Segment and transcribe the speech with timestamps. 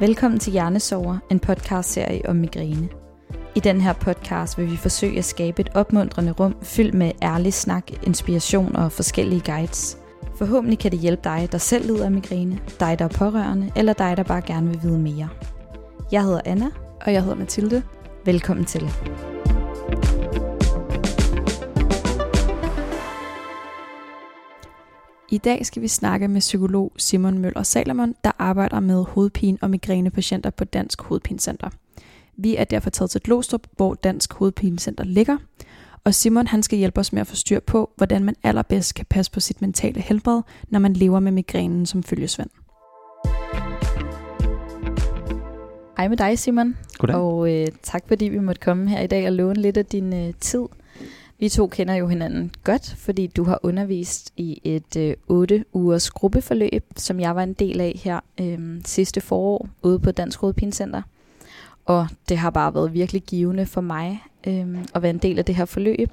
[0.00, 2.88] Velkommen til Hjernesover, en podcastserie om migræne.
[3.54, 7.54] I den her podcast vil vi forsøge at skabe et opmuntrende rum fyldt med ærlig
[7.54, 9.98] snak, inspiration og forskellige guides.
[10.36, 13.92] Forhåbentlig kan det hjælpe dig, der selv lider af migræne, dig, der er pårørende, eller
[13.92, 15.28] dig, der bare gerne vil vide mere.
[16.12, 16.66] Jeg hedder Anna.
[17.06, 17.82] Og jeg hedder Mathilde.
[18.24, 18.90] Velkommen til.
[25.32, 29.70] I dag skal vi snakke med psykolog Simon Møller Salomon, der arbejder med hovedpine og
[29.70, 31.68] migrænepatienter på Dansk Hovedpinecenter.
[32.36, 35.36] Vi er derfor taget til Glostrup, hvor Dansk Hovedpinecenter ligger,
[36.04, 39.06] og Simon han skal hjælpe os med at få styr på, hvordan man allerbedst kan
[39.10, 42.50] passe på sit mentale helbred, når man lever med migrænen som følgesvend.
[45.96, 46.76] Hej med dig, Simon.
[46.98, 47.16] Goddag.
[47.16, 50.14] Og øh, tak fordi vi måtte komme her i dag og låne lidt af din
[50.14, 50.62] øh, tid.
[51.40, 56.10] Vi to kender jo hinanden godt, fordi du har undervist i et øh, 8 ugers
[56.10, 61.02] gruppeforløb, som jeg var en del af her øh, sidste forår ude på Dansk Rådpinecenter.
[61.84, 65.44] Og det har bare været virkelig givende for mig øh, at være en del af
[65.44, 66.10] det her forløb.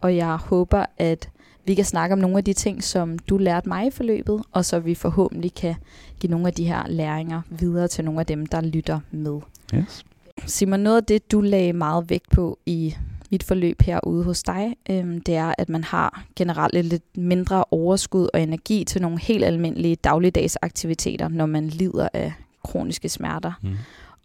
[0.00, 1.28] Og jeg håber, at
[1.64, 4.64] vi kan snakke om nogle af de ting, som du lærte mig i forløbet, og
[4.64, 5.74] så vi forhåbentlig kan
[6.20, 9.40] give nogle af de her læringer videre til nogle af dem, der lytter med.
[9.74, 10.04] Yes.
[10.46, 12.94] Simon, noget af det, du lagde meget vægt på i
[13.32, 17.64] mit forløb herude hos dig, øhm, det er, at man har generelt et lidt mindre
[17.70, 22.32] overskud og energi til nogle helt almindelige dagligdags aktiviteter, når man lider af
[22.64, 23.52] kroniske smerter.
[23.62, 23.76] Mm.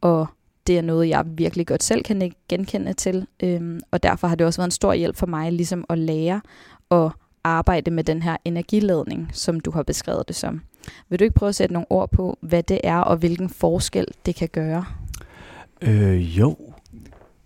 [0.02, 0.28] Og
[0.68, 4.48] det er noget, jeg virkelig godt selv kan genkende til, øhm, og derfor har det
[4.48, 6.42] også været en stor hjælp for mig ligesom at lære
[6.92, 7.12] at
[7.44, 10.62] arbejde med den her energiladning, som du har beskrevet det som.
[11.10, 14.06] Vil du ikke prøve at sætte nogle ord på, hvad det er, og hvilken forskel
[14.26, 14.86] det kan gøre?
[15.82, 16.56] Øh, jo.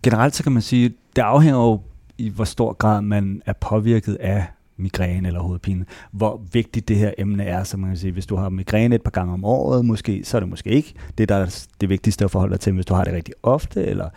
[0.04, 1.82] Generelt så kan man sige, det afhænger jo
[2.18, 4.46] i hvor stor grad man er påvirket af
[4.78, 5.86] migræne eller hovedpine.
[6.12, 9.02] Hvor vigtigt det her emne er, så man kan sige, hvis du har migræne et
[9.02, 12.26] par gange om året, måske, så er det måske ikke det, der er det vigtigste
[12.26, 14.10] at forholde dig til, hvis du har det rigtig ofte, eller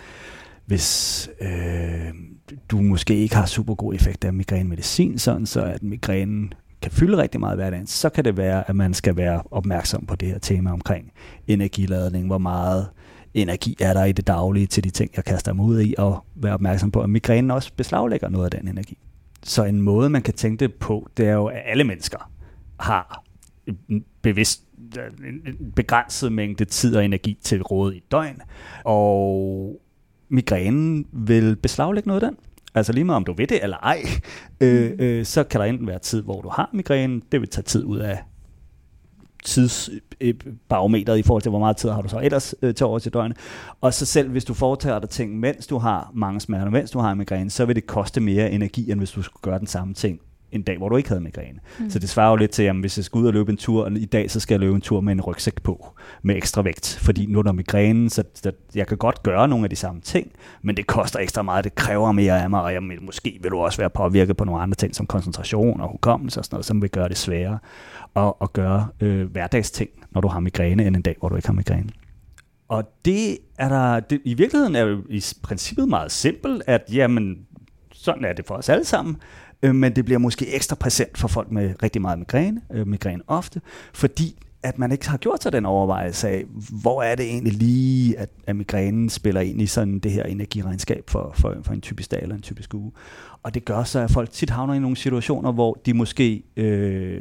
[0.66, 2.15] hvis øh,
[2.69, 6.53] du måske ikke har super god effekt af migrænemedicin, sådan så at migrænen
[6.83, 10.06] kan fylde rigtig meget i hverdagen, så kan det være, at man skal være opmærksom
[10.06, 11.12] på det her tema omkring
[11.47, 12.88] energiladning, hvor meget
[13.34, 16.25] energi er der i det daglige til de ting, jeg kaster mig ud i, og
[16.34, 18.99] være opmærksom på, at migrænen også beslaglægger noget af den energi.
[19.43, 22.31] Så en måde, man kan tænke det på, det er jo, at alle mennesker
[22.81, 23.25] har
[24.22, 24.62] bevidst
[25.59, 28.41] en begrænset mængde tid og energi til råd i døgn,
[28.84, 29.81] og
[30.28, 32.39] migrænen vil beslaglægge noget af den.
[32.75, 34.03] Altså lige meget om du ved det eller ej,
[34.61, 37.62] øh, øh, så kan der enten være tid, hvor du har migræne, det vil tage
[37.62, 38.25] tid ud af
[39.44, 42.99] tidsbarometeret øh, i forhold til, hvor meget tid har du så ellers øh, til over
[42.99, 43.37] til døgnet.
[43.81, 46.99] Og så selv hvis du foretager dig ting, mens du har mange smerter, mens du
[46.99, 49.94] har migræne, så vil det koste mere energi, end hvis du skulle gøre den samme
[49.94, 50.21] ting
[50.53, 51.59] en dag, hvor du ikke havde migræne.
[51.78, 51.91] Mm.
[51.91, 53.84] Så det svarer jo lidt til, at hvis jeg skal ud og løbe en tur,
[53.84, 56.62] og i dag så skal jeg løbe en tur med en rygsæk på, med ekstra
[56.62, 56.99] vægt.
[57.03, 60.00] Fordi nu er der migræne, så, så jeg kan godt gøre nogle af de samme
[60.00, 63.50] ting, men det koster ekstra meget, det kræver mere af mig, og jeg, måske vil
[63.50, 66.66] du også være påvirket på nogle andre ting, som koncentration og hukommelse og sådan noget,
[66.66, 67.59] som vil gøre det sværere
[68.16, 71.49] at, at gøre øh, hverdagsting, når du har migræne, end en dag, hvor du ikke
[71.49, 71.88] har migræne.
[72.69, 77.38] Og det er der, det, i virkeligheden er jo i princippet meget simpelt, at jamen,
[77.93, 79.16] sådan er det for os alle sammen,
[79.64, 83.22] øh, men det bliver måske ekstra præsent for folk med rigtig meget migræne, øh, migræne
[83.26, 83.60] ofte,
[83.94, 86.44] fordi at man ikke har gjort sig den overvejelse af,
[86.82, 91.10] hvor er det egentlig lige, at, at migrænen spiller ind i sådan det her energiregnskab
[91.10, 92.92] for, for, for en typisk dag eller en typisk uge.
[93.42, 97.20] Og det gør så, at folk tit havner i nogle situationer, hvor de måske øh,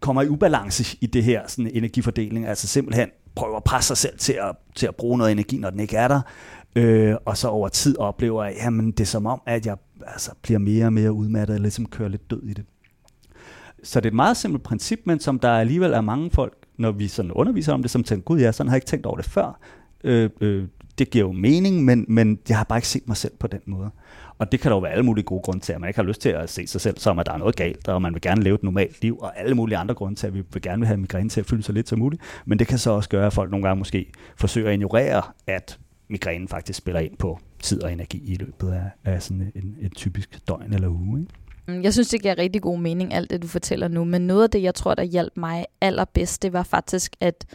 [0.00, 4.18] kommer i ubalance i det her sådan energifordeling, altså simpelthen prøver at presse sig selv
[4.18, 6.20] til at, til at bruge noget energi, når den ikke er der,
[6.76, 9.76] øh, og så over tid oplever jeg, jamen det er som om, at jeg
[10.06, 12.64] altså, bliver mere og mere udmattet, og ligesom kører lidt død i det.
[13.82, 16.92] Så det er et meget simpelt princip, men som der alligevel er mange folk, når
[16.92, 19.16] vi sådan underviser om det, som tænker, gud ja, sådan har jeg ikke tænkt over
[19.16, 19.60] det før.
[20.04, 23.32] Øh, øh, det giver jo mening, men, men jeg har bare ikke set mig selv
[23.38, 23.90] på den måde.
[24.38, 26.04] Og det kan der jo være alle mulige gode grunde til, at man ikke har
[26.04, 28.22] lyst til at se sig selv som, at der er noget galt, og man vil
[28.22, 30.78] gerne leve et normalt liv, og alle mulige andre grunde til, at vi vil gerne
[30.78, 32.22] vil have migræne til at fylde så lidt som muligt.
[32.44, 35.78] Men det kan så også gøre, at folk nogle gange måske forsøger at ignorere, at
[36.10, 39.90] migrænen faktisk spiller ind på tid og energi i løbet af, af sådan en, en
[39.90, 41.20] typisk døgn eller uge.
[41.20, 41.32] Ikke?
[41.68, 44.04] Mm, jeg synes, det giver rigtig god mening, alt det du fortæller nu.
[44.04, 47.46] Men noget af det, jeg tror, der hjalp mig allerbedst, det var faktisk, at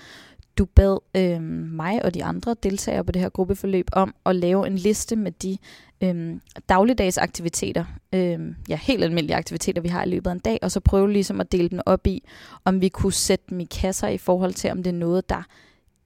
[0.57, 1.42] du bad øh,
[1.72, 5.31] mig og de andre deltagere på det her gruppeforløb om at lave en liste med
[5.31, 5.57] de
[6.02, 6.36] øh,
[6.69, 10.72] dagligdags aktiviteter, øh, ja, helt almindelige aktiviteter, vi har i løbet af en dag, og
[10.72, 12.24] så prøve ligesom at dele den op i,
[12.66, 15.44] om vi kunne sætte dem i kasser i forhold til, om det er noget, der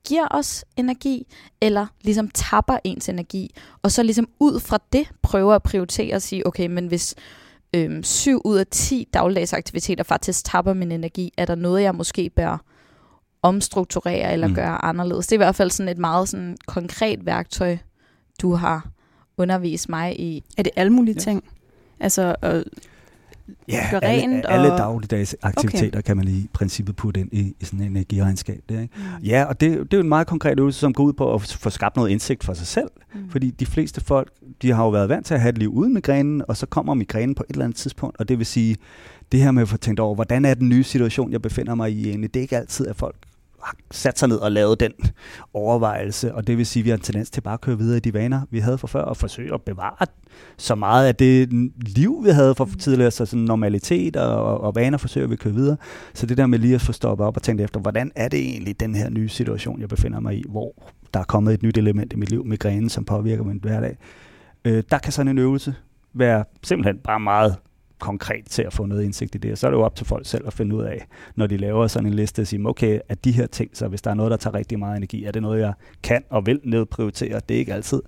[0.08, 1.26] giver os energi,
[1.60, 6.22] eller ligesom tapper ens energi, og så ligesom ud fra det prøver at prioritere og
[6.22, 7.14] sige, okay, men hvis
[7.74, 11.94] øhm, 7 ud af 10 dagligdags aktiviteter faktisk tapper min energi, er der noget, jeg
[11.94, 12.64] måske bør
[13.42, 14.54] omstrukturere eller mm.
[14.54, 15.26] gøre anderledes.
[15.26, 17.76] Det er i hvert fald sådan et meget sådan konkret værktøj,
[18.42, 18.88] du har
[19.36, 20.44] undervist mig i.
[20.58, 21.20] Er det alle mulige ja.
[21.20, 21.44] ting?
[22.00, 22.62] Altså, øh,
[23.68, 24.32] Ja, gøre rent.
[24.32, 26.02] Alle, alle dagligdags aktiviteter okay.
[26.02, 28.60] kan man lige i princippet putte ind i, i sådan en energiregnskab.
[28.68, 28.94] Der, ikke?
[28.96, 29.24] Mm.
[29.24, 31.42] Ja, og det, det er jo en meget konkret øvelse, som går ud på at
[31.42, 32.88] få skabt noget indsigt for sig selv.
[33.14, 33.30] Mm.
[33.30, 34.32] Fordi de fleste folk,
[34.62, 36.94] de har jo været vant til at have et liv uden migrænen, og så kommer
[36.94, 38.76] migrænen på et eller andet tidspunkt, og det vil sige,
[39.32, 41.92] det her med at få tænkt over, hvordan er den nye situation, jeg befinder mig
[41.92, 43.16] i egentlig, det er ikke altid, at folk
[43.90, 44.92] sat sig ned og lavet den
[45.54, 47.96] overvejelse, og det vil sige, at vi har en tendens til bare at køre videre
[47.96, 50.06] i de vaner, vi havde fra før, og forsøge at bevare
[50.56, 51.48] så meget af det
[51.96, 55.54] liv, vi havde for tidligere, så sådan normalitet og, og vaner forsøger vi at køre
[55.54, 55.76] videre.
[56.14, 58.40] Så det der med lige at få stoppet op og tænke efter, hvordan er det
[58.40, 60.74] egentlig den her nye situation, jeg befinder mig i, hvor
[61.14, 63.96] der er kommet et nyt element i mit liv, migræne, som påvirker min hverdag.
[64.64, 65.74] Øh, der kan sådan en øvelse
[66.14, 67.56] være simpelthen bare meget
[68.00, 69.52] konkret til at få noget indsigt i det.
[69.52, 71.06] Og så er det jo op til folk selv at finde ud af,
[71.36, 74.02] når de laver sådan en liste, at sige, okay, at de her ting, så hvis
[74.02, 76.60] der er noget, der tager rigtig meget energi, er det noget, jeg kan og vil
[76.64, 77.40] nedprioritere?
[77.48, 78.02] Det er ikke altid,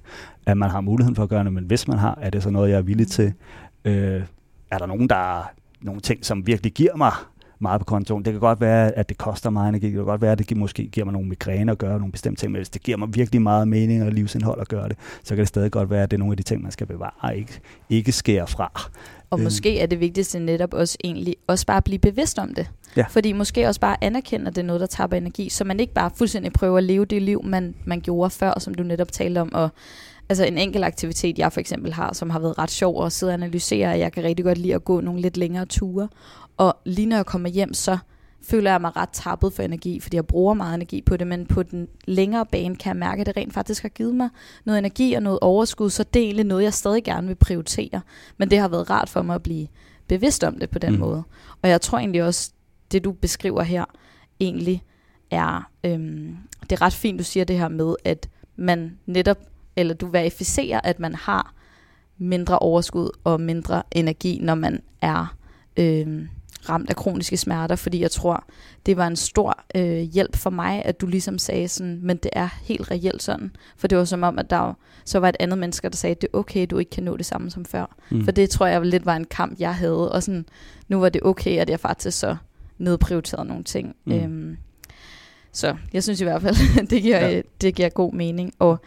[0.47, 2.51] at man har muligheden for at gøre det, men hvis man har, er det så
[2.51, 3.33] noget, jeg er villig til?
[3.85, 4.23] Øh,
[4.71, 5.43] er der nogen, der er
[5.81, 7.13] nogle ting, som virkelig giver mig
[7.63, 8.25] meget på kontoen.
[8.25, 9.87] Det kan godt være, at det koster meget energi.
[9.87, 12.41] Det kan godt være, at det måske giver mig nogle migræne at gøre nogle bestemte
[12.41, 12.53] ting.
[12.53, 15.39] Men hvis det giver mig virkelig meget mening og livsindhold at gøre det, så kan
[15.39, 17.37] det stadig godt være, at det er nogle af de ting, man skal bevare og
[17.37, 17.61] ikke,
[17.91, 18.91] ikke skære fra.
[19.33, 19.45] Og øh.
[19.45, 22.71] måske er det vigtigste netop også egentlig også bare at blive bevidst om det.
[22.97, 23.05] Ja.
[23.11, 25.95] Fordi måske også bare anerkende, at det er noget, der taber energi, så man ikke
[25.95, 29.39] bare fuldstændig prøver at leve det liv, man, man gjorde før, som du netop talte
[29.39, 29.69] om, og
[30.29, 33.31] altså en enkelt aktivitet, jeg for eksempel har, som har været ret sjov at sidde
[33.31, 36.09] og analysere, at jeg kan rigtig godt lide at gå nogle lidt længere ture.
[36.57, 37.99] Og lige når jeg kommer hjem, så
[38.45, 41.47] føler jeg mig ret tappet for energi, fordi jeg bruger meget energi på det, men
[41.47, 44.29] på den længere bane kan jeg mærke, at det rent faktisk har givet mig
[44.65, 48.01] noget energi og noget overskud, så det er egentlig noget, jeg stadig gerne vil prioritere.
[48.37, 49.69] Men det har været rart for mig at blive
[50.07, 50.99] bevidst om det på den mm.
[50.99, 51.23] måde.
[51.63, 52.53] Og jeg tror egentlig også,
[52.93, 53.85] det du beskriver her,
[54.41, 54.83] egentlig
[55.31, 59.39] er, øhm, det er ret fint, du siger det her med, at man netop,
[59.77, 61.55] eller du verificerer, at man har
[62.19, 65.37] mindre overskud og mindre energi, når man er
[65.77, 66.29] øhm,
[66.69, 68.45] ramt af kroniske smerter, fordi jeg tror,
[68.87, 72.31] det var en stor øh, hjælp for mig, at du ligesom sagde sådan, men det
[72.33, 73.57] er helt reelt sådan.
[73.77, 74.75] For det var som om, at der
[75.05, 77.27] så var et andet menneske, der sagde, det er okay, du ikke kan nå det
[77.27, 77.97] samme som før.
[78.11, 78.25] Mm.
[78.25, 80.47] For det tror jeg lidt var en kamp, jeg havde, og sådan,
[80.89, 82.37] nu var det okay, at jeg faktisk så
[82.79, 83.97] nedprioriterede nogle ting.
[84.05, 84.13] Mm.
[84.13, 84.57] Øhm,
[85.53, 87.43] så jeg synes i hvert fald, det giver, ja.
[87.61, 88.53] det giver god mening.
[88.59, 88.81] Og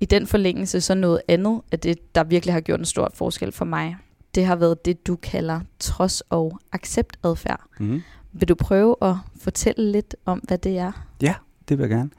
[0.00, 3.52] i den forlængelse, så noget andet af det, der virkelig har gjort en stor forskel
[3.52, 3.96] for mig,
[4.34, 7.60] det har været det, du kalder trods- og acceptadfærd.
[7.80, 8.02] Mm.
[8.32, 11.06] Vil du prøve at fortælle lidt om, hvad det er?
[11.22, 11.34] Ja,
[11.68, 12.10] det vil jeg gerne.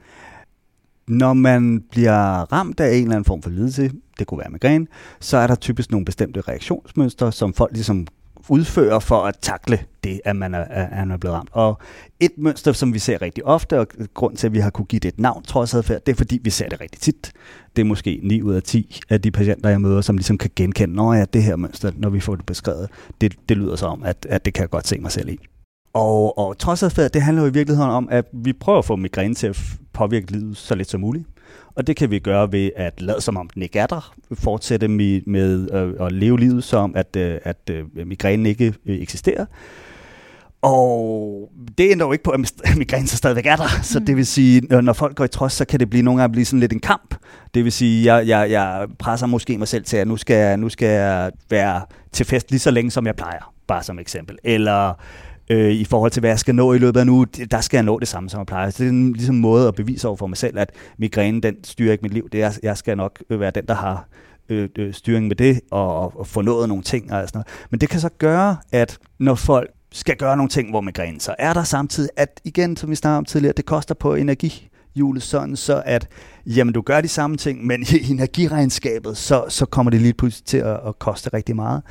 [1.08, 4.86] Når man bliver ramt af en eller anden form for lidelse, det kunne være migræne,
[5.20, 8.06] så er der typisk nogle bestemte reaktionsmønstre, som folk ligesom
[8.48, 11.48] udfører for at takle det, at man er, at han er blevet ramt.
[11.52, 11.78] Og
[12.20, 15.00] et mønster, som vi ser rigtig ofte, og grund til, at vi har kunne give
[15.00, 17.32] det et navn, trods adfærd, det er fordi, vi ser det rigtig tit.
[17.76, 20.50] Det er måske 9 ud af 10 af de patienter, jeg møder, som ligesom kan
[20.56, 22.88] genkende, når ja, det her mønster, når vi får det beskrevet,
[23.20, 25.38] det, det lyder så om, at, at det kan jeg godt se mig selv i.
[25.92, 28.96] Og, og trods adfærd, det handler jo i virkeligheden om, at vi prøver at få
[28.96, 29.62] migræne til at
[29.92, 31.24] påvirke livet så lidt som muligt.
[31.74, 34.88] Og det kan vi gøre ved at lade som om den ikke er der, fortsætte
[34.88, 39.46] med, med øh, at leve livet som, at, øh, at øh, migrænen ikke øh, eksisterer.
[40.62, 42.40] Og det ændrer jo ikke på, at
[42.76, 43.68] migrænen så stadigvæk er der.
[43.82, 44.06] Så mm.
[44.06, 46.44] det vil sige, når folk går i trods, så kan det blive nogle gange blive
[46.44, 47.14] sådan lidt en kamp.
[47.54, 50.68] Det vil sige, jeg, jeg, jeg presser måske mig selv til, at nu skal, nu
[50.68, 53.52] skal jeg være til fest lige så længe, som jeg plejer.
[53.66, 54.38] Bare som eksempel.
[54.44, 54.94] Eller
[55.50, 57.84] øh, i forhold til, hvad jeg skal nå i løbet af nu, der skal jeg
[57.84, 58.70] nå det samme, som jeg plejer.
[58.70, 61.64] Så det er en ligesom måde at bevise over for mig selv, at migrænen, den
[61.64, 62.28] styrer ikke mit liv.
[62.32, 64.08] Det er, jeg skal nok øh, være den, der har
[64.48, 67.46] øh, øh, styring med det, og, og få nået nogle ting og sådan noget.
[67.70, 71.34] Men det kan så gøre, at når folk skal gøre nogle ting, hvor migrænen så
[71.38, 75.22] er der samtidig, at igen, som vi snakkede om tidligere, det koster på energi hjulet
[75.22, 76.08] sådan, så at
[76.46, 80.46] jamen, du gør de samme ting, men i energiregnskabet, så, så kommer det lige pludselig
[80.46, 81.82] til at, at koste rigtig meget.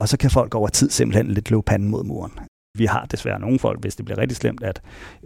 [0.00, 2.32] Og så kan folk over tid simpelthen lidt løbe panden mod muren.
[2.78, 4.82] Vi har desværre nogle folk, hvis det bliver rigtig slemt, at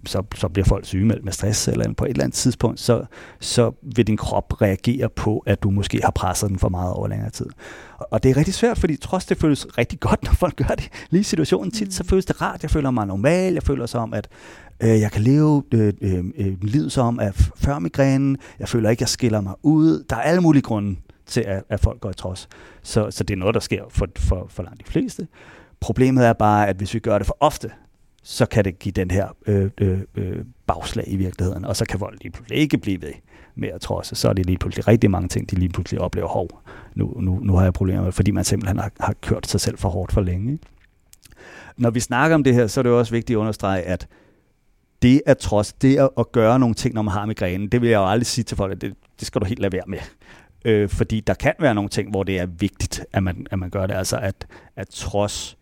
[0.06, 3.04] så, så bliver folk sygemeldt med stress, eller på et eller andet tidspunkt, så,
[3.40, 7.08] så vil din krop reagere på, at du måske har presset den for meget over
[7.08, 7.46] længere tid.
[7.98, 10.74] Og, og det er rigtig svært, fordi trods det føles rigtig godt, når folk gør
[10.74, 10.88] det.
[11.10, 12.08] Lige situationen tit, så mm.
[12.08, 12.62] føles det rart.
[12.62, 13.52] Jeg føler mig normal.
[13.52, 14.28] Jeg føler som, at
[14.82, 19.02] øh, jeg kan leve øh, øh, øh, livet som, at før migrænen, jeg føler ikke,
[19.02, 20.04] jeg skiller mig ud.
[20.10, 22.48] Der er alle mulige grunde til, at, at folk går i trods.
[22.82, 25.26] Så, så det er noget, der sker for, for, for langt de fleste.
[25.80, 27.70] Problemet er bare, at hvis vi gør det for ofte,
[28.22, 32.00] så kan det give den her øh, øh, øh, bagslag i virkeligheden, og så kan
[32.00, 33.12] vold lige pludselig ikke blive ved
[33.54, 34.14] med at trodse.
[34.14, 36.48] Så er det lige pludselig rigtig mange ting, de lige pludselig oplever, hov,
[36.94, 39.78] nu, nu, nu har jeg problemer med, fordi man simpelthen har, har kørt sig selv
[39.78, 40.58] for hårdt for længe.
[41.76, 44.08] Når vi snakker om det her, så er det også vigtigt at understrege, at
[45.02, 47.90] det at trods det at, at gøre nogle ting, når man har migræne, det vil
[47.90, 49.98] jeg jo aldrig sige til folk, at det, det skal du helt lade være med.
[50.64, 53.70] Øh, fordi der kan være nogle ting, hvor det er vigtigt, at man, at man
[53.70, 53.94] gør det.
[53.94, 54.46] Altså at,
[54.76, 55.58] at trods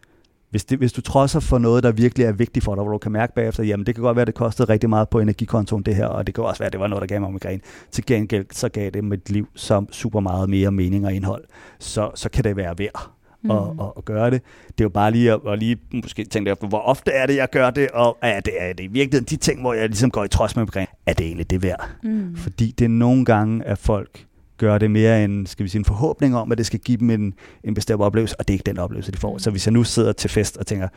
[0.50, 2.98] hvis, det, hvis du trodser for noget, der virkelig er vigtigt for dig, hvor du
[2.98, 5.82] kan mærke bagefter, jamen det kan godt være, at det kostede rigtig meget på energikontoen
[5.82, 7.60] det her, og det kan også være, at det var noget, der gav mig migræne.
[7.90, 11.44] Til gengæld så gav det mit liv så super meget mere mening og indhold.
[11.78, 13.10] Så, så kan det være værd
[13.42, 13.50] mm.
[13.50, 14.42] at, at, at gøre det.
[14.68, 17.36] Det er jo bare lige at, at lige måske tænke efter, hvor ofte er det,
[17.36, 20.10] jeg gør det, og er det, er det i virkeligheden de ting, hvor jeg ligesom
[20.10, 21.88] går i trods med migræne, er det egentlig det værd?
[22.02, 22.36] Mm.
[22.36, 24.27] Fordi det er nogle gange, at folk
[24.58, 27.10] gøre det mere en, skal vi sige, en forhåbning om, at det skal give dem
[27.10, 27.34] en,
[27.64, 29.32] en bestemt oplevelse, og det er ikke den oplevelse, de får.
[29.32, 29.38] Mm.
[29.38, 30.88] Så hvis jeg nu sidder til fest og tænker,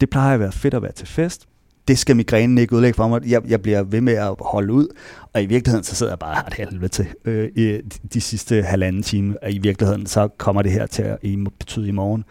[0.00, 1.46] det plejer at være fedt at være til fest,
[1.88, 3.20] det skal migrænen ikke udlægge for mig.
[3.26, 4.88] Jeg, jeg bliver ved med at holde ud,
[5.34, 7.80] og i virkeligheden så sidder jeg bare et helvede til øh, i
[8.12, 11.18] de sidste halvanden time, og i virkeligheden så kommer det her til at
[11.58, 12.24] betyde i morgen.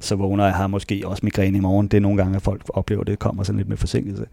[0.00, 1.88] Så vågner jeg har måske også migræne i morgen.
[1.88, 4.24] Det er nogle gange, at folk oplever, at det kommer sådan lidt med forsinkelse.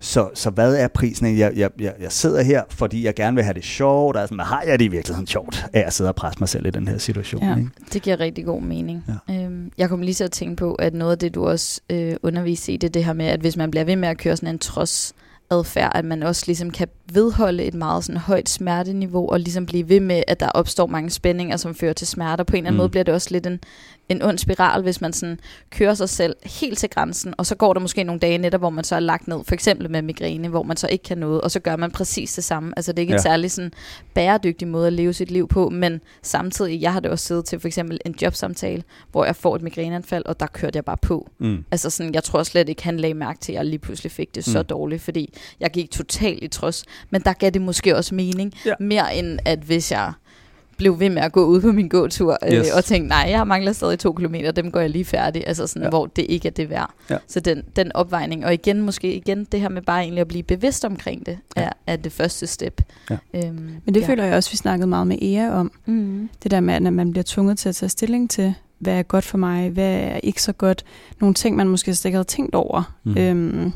[0.00, 1.38] Så, så hvad er prisen?
[1.38, 4.16] Jeg, jeg, jeg, jeg sidder her, fordi jeg gerne vil have det sjovt.
[4.16, 6.66] Altså, men har jeg det i virkeligheden sjovt, at jeg sidder og presser mig selv
[6.66, 7.42] i den her situation?
[7.42, 7.70] Ja, ikke?
[7.92, 9.04] det giver rigtig god mening.
[9.28, 9.44] Ja.
[9.44, 12.16] Øhm, jeg kommer lige til at tænke på, at noget af det, du også øh,
[12.22, 14.54] underviser i, det det her med, at hvis man bliver ved med at køre sådan
[14.54, 15.14] en trods
[15.50, 19.88] adfærd, at man også ligesom kan vedholde et meget sådan højt smerteniveau, og ligesom blive
[19.88, 22.44] ved med, at der opstår mange spændinger, som fører til smerter.
[22.44, 22.78] På en eller anden mm.
[22.78, 23.60] måde bliver det også lidt en,
[24.10, 25.40] en ond spiral, hvis man sådan
[25.70, 28.70] kører sig selv helt til grænsen, og så går der måske nogle dage netop, hvor
[28.70, 31.40] man så er lagt ned, for eksempel med migræne, hvor man så ikke kan noget,
[31.40, 32.72] og så gør man præcis det samme.
[32.76, 33.16] Altså det er ikke ja.
[33.16, 33.72] en særlig sådan
[34.14, 37.60] bæredygtig måde at leve sit liv på, men samtidig, jeg har det også siddet til
[37.60, 41.30] for eksempel en jobsamtale, hvor jeg får et migræneanfald, og der kørte jeg bare på.
[41.38, 41.64] Mm.
[41.70, 44.34] Altså sådan, jeg tror slet ikke, han lagde mærke til, at jeg lige pludselig fik
[44.34, 44.52] det mm.
[44.52, 46.84] så dårligt, fordi jeg gik totalt i trods.
[47.10, 48.74] Men der gav det måske også mening, ja.
[48.80, 50.12] mere end at hvis jeg
[50.80, 52.70] blev ved med at gå ud på min gåtur øh, yes.
[52.70, 55.82] og tænkte, nej, jeg mangler stadig to kilometer, dem går jeg lige færdig, altså sådan,
[55.82, 55.88] ja.
[55.88, 56.90] hvor det ikke er det værd.
[57.10, 57.16] Ja.
[57.26, 60.42] Så den, den opvejning, og igen måske igen det her med bare egentlig at blive
[60.42, 61.62] bevidst omkring det, ja.
[61.62, 62.82] er, er det første step.
[63.10, 63.18] Ja.
[63.34, 64.06] Øhm, Men det ja.
[64.06, 66.28] føler jeg også, vi snakkede meget med Ea om, mm.
[66.42, 69.24] det der med, at man bliver tvunget til at tage stilling til, hvad er godt
[69.24, 70.84] for mig, hvad er ikke så godt,
[71.20, 72.94] nogle ting, man måske slet ikke havde tænkt over.
[73.04, 73.16] Mm.
[73.18, 73.72] Øhm,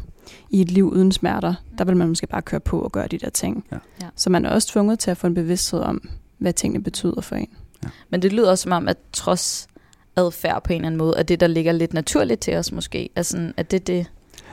[0.51, 3.19] i et liv uden smerter, der vil man måske bare køre på og gøre de
[3.19, 3.65] der ting.
[3.73, 3.77] Ja.
[4.03, 4.07] Ja.
[4.17, 6.09] Så man er også tvunget til at få en bevidsthed om,
[6.39, 7.49] hvad tingene betyder for en.
[7.85, 7.89] Ja.
[8.11, 9.69] Men det lyder også som om, at trods
[10.17, 13.09] adfærd på en eller anden måde, at det, der ligger lidt naturligt til os måske,
[13.17, 14.07] er, sådan, at det det...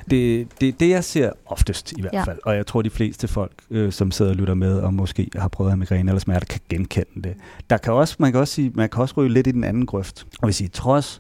[0.10, 2.24] Det, det, det jeg ser oftest i hvert ja.
[2.24, 5.30] fald, og jeg tror de fleste folk, øh, som sidder og lytter med, og måske
[5.36, 7.36] har prøvet at have migræne eller smerte, kan genkende det.
[7.70, 9.86] Der kan også, man kan også sige, man kan også ryge lidt i den anden
[9.86, 10.26] grøft.
[10.40, 11.20] Og hvis I trods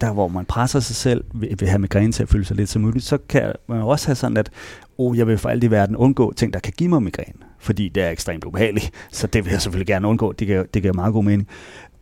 [0.00, 2.68] der hvor man presser sig selv, vil, vil have migræne til at føle sig lidt
[2.68, 4.50] som muligt, så kan man også have sådan, at
[4.98, 7.88] oh, jeg vil for alt i verden undgå ting, der kan give mig migræne, fordi
[7.88, 10.94] det er ekstremt ubehageligt, så det vil jeg selvfølgelig gerne undgå, det giver, det giver
[10.94, 11.48] meget god mening.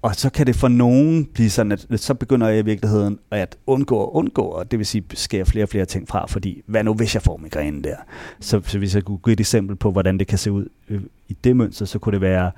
[0.04, 3.56] Og så kan det for nogen blive sådan, at så begynder jeg i virkeligheden at
[3.66, 6.84] undgå og undgå, og det vil sige, skære flere og flere ting fra, fordi hvad
[6.84, 7.96] nu hvis jeg får migræne der?
[8.40, 11.00] Så, så hvis jeg kunne give et eksempel på, hvordan det kan se ud øh,
[11.28, 12.50] i det mønster, så kunne det være,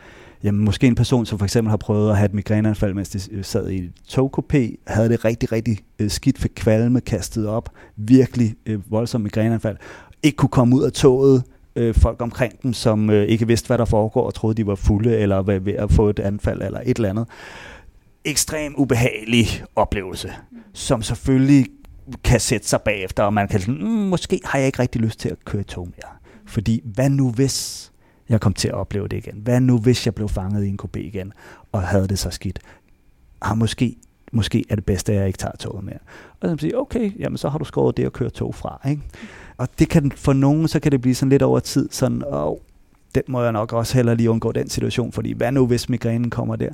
[0.45, 3.35] jamen, måske en person, som for eksempel har prøvet at have et migræneanfald, mens de
[3.35, 7.71] øh, sad i et togkopé, havde det rigtig, rigtig øh, skidt, fik kvalme, kastet op,
[7.97, 9.77] virkelig øh, voldsomt migræneanfald,
[10.27, 11.45] ikke kunne komme ud af toget,
[11.77, 14.75] øh, folk omkring dem, som øh, ikke vidste, hvad der foregår, og troede, de var
[14.75, 17.27] fulde, eller var ved at få et anfald, eller et eller andet.
[18.25, 20.33] Ekstrem ubehagelig oplevelse,
[20.73, 21.67] som selvfølgelig
[22.25, 25.21] kan sætte sig bagefter, og man kan sige, mm, måske har jeg ikke rigtig lyst
[25.21, 26.13] til at køre tog mere.
[26.47, 27.93] Fordi hvad nu hvis
[28.29, 29.41] jeg kom til at opleve det igen?
[29.43, 31.33] Hvad nu hvis jeg blev fanget i en KB igen,
[31.73, 32.59] og havde det så skidt?
[33.43, 33.97] Har måske
[34.33, 35.99] måske er det bedste, at jeg ikke tager toget mere.
[36.41, 38.81] Og så siger okay, jamen så har du skåret det at køre tog fra.
[38.89, 39.03] Ikke?
[39.59, 42.57] Og det kan for nogen, så kan det blive sådan lidt over tid, sådan, åh,
[43.15, 46.31] den må jeg nok også heller lige undgå den situation, fordi hvad nu hvis migrænen
[46.31, 46.71] kommer der?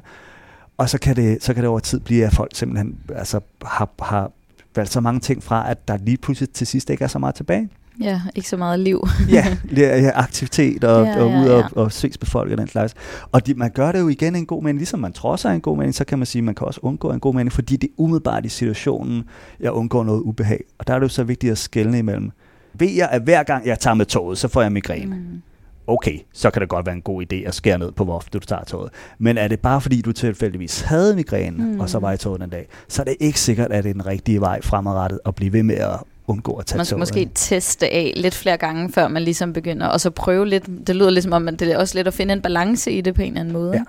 [0.79, 3.91] Og så kan det, så kan det over tid blive, at folk simpelthen altså, har,
[3.99, 4.31] har
[4.77, 7.35] valgt så mange ting fra, at der lige pludselig til sidst ikke er så meget
[7.35, 7.69] tilbage.
[8.01, 9.09] Ja, ikke så meget liv.
[9.31, 11.65] ja, ja, aktivitet og, ja, og ud ja, ja.
[11.65, 12.95] og, og ses befolket den slags.
[13.33, 15.77] Og de, man gør det jo igen en god mening, ligesom man trodser en god
[15.77, 17.89] mening, så kan man sige, at man kan også undgå en god mening, fordi det
[17.89, 19.25] er umiddelbart i situationen,
[19.61, 20.65] jeg undgår noget ubehag.
[20.79, 22.31] Og der er det jo så vigtigt at skelne imellem.
[22.75, 25.17] Ved jeg, at hver gang jeg tager med toget, så får jeg migræne.
[25.17, 25.43] Mm.
[25.87, 28.39] Okay, så kan det godt være en god idé at skære ned på, hvor ofte
[28.39, 28.91] du tager toget.
[29.19, 31.81] Men er det bare fordi, du tilfældigvis havde migræne, mm.
[31.81, 33.93] og så var i toget en dag, så er det ikke sikkert, at det er
[33.93, 37.31] den rigtige vej fremadrettet at blive ved med at undgå at tage Man skal måske
[37.35, 40.67] teste af lidt flere gange, før man ligesom begynder, og så prøve lidt.
[40.87, 43.15] Det lyder ligesom om, at det er også lidt at finde en balance i det
[43.15, 43.73] på en eller anden måde.
[43.73, 43.83] Ja.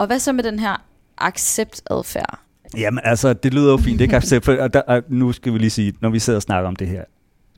[0.00, 0.82] Og hvad så med den her
[1.18, 2.38] accept-adfærd?
[2.76, 5.92] Jamen altså, det lyder jo fint, ikke accept, og der, nu skal vi lige sige,
[6.00, 7.04] når vi sidder og snakker om det her,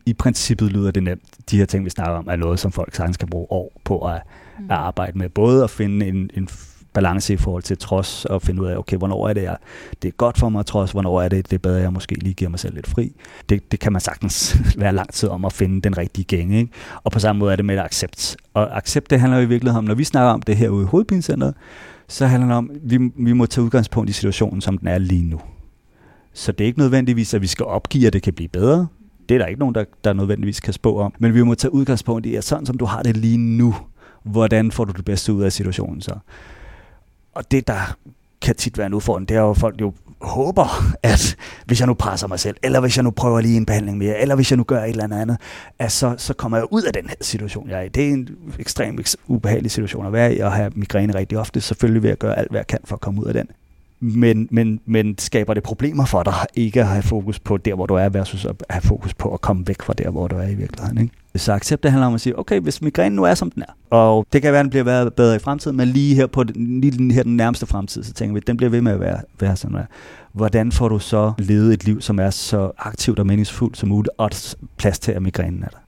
[0.07, 1.51] i princippet lyder det nemt.
[1.51, 3.99] De her ting, vi snakker om, er noget, som folk sagtens kan bruge år på
[3.99, 4.23] at,
[4.59, 4.65] mm.
[4.65, 5.29] at arbejde med.
[5.29, 6.49] Både at finde en, en
[6.93, 9.57] balance i forhold til trods, og finde ud af, okay, hvornår er det, jeg,
[10.03, 12.35] det er godt for mig trods, hvornår er det, det er bedre, jeg måske lige
[12.35, 13.13] giver mig selv lidt fri.
[13.49, 16.59] Det, det kan man sagtens være lang tid om at finde den rigtige gænge.
[16.59, 16.73] Ikke?
[17.05, 18.37] Og på samme måde er det med accept.
[18.55, 20.85] Og accept, det handler jo i virkeligheden om, når vi snakker om det her ude
[20.85, 21.55] i hovedpinecenteret,
[22.09, 24.99] så handler det om, at vi, vi må tage udgangspunkt i situationen, som den er
[24.99, 25.41] lige nu.
[26.33, 28.87] Så det er ikke nødvendigvis, at vi skal opgive, at det kan blive bedre.
[29.29, 31.15] Det er der ikke nogen, der, der nødvendigvis kan spå om.
[31.19, 33.75] Men vi må tage udgangspunkt i, at sådan som du har det lige nu,
[34.23, 36.19] hvordan får du det bedste ud af situationen så?
[37.35, 37.97] Og det, der
[38.43, 41.87] kan tit være en udfordring, det er jo, at folk jo håber, at hvis jeg
[41.87, 44.51] nu presser mig selv, eller hvis jeg nu prøver lige en behandling mere, eller hvis
[44.51, 45.37] jeg nu gør et eller andet,
[45.79, 47.89] at så, så kommer jeg ud af den her situation, jeg er i.
[47.89, 48.29] Det er en
[48.59, 51.61] ekstremt ubehagelig situation at være i, og have migræne rigtig ofte.
[51.61, 53.49] Selvfølgelig vil jeg gøre alt, hvad jeg kan for at komme ud af den
[54.01, 57.87] men, men, men skaber det problemer for dig ikke at have fokus på der, hvor
[57.87, 60.49] du er, versus at have fokus på at komme væk fra der, hvor du er
[60.49, 60.99] i virkeligheden.
[60.99, 61.15] Ikke?
[61.37, 63.97] Så accept det handler om at sige, okay, hvis migrænen nu er, som den er,
[63.97, 66.81] og det kan være, at den bliver bedre i fremtiden, men lige her på den,
[66.81, 69.21] lige her den nærmeste fremtid, så tænker vi, at den bliver ved med at være,
[69.41, 69.85] være sådan, der.
[70.33, 74.11] Hvordan får du så levet et liv, som er så aktivt og meningsfuldt som muligt,
[74.19, 74.31] og
[74.77, 75.79] plads til, at migrænen er der?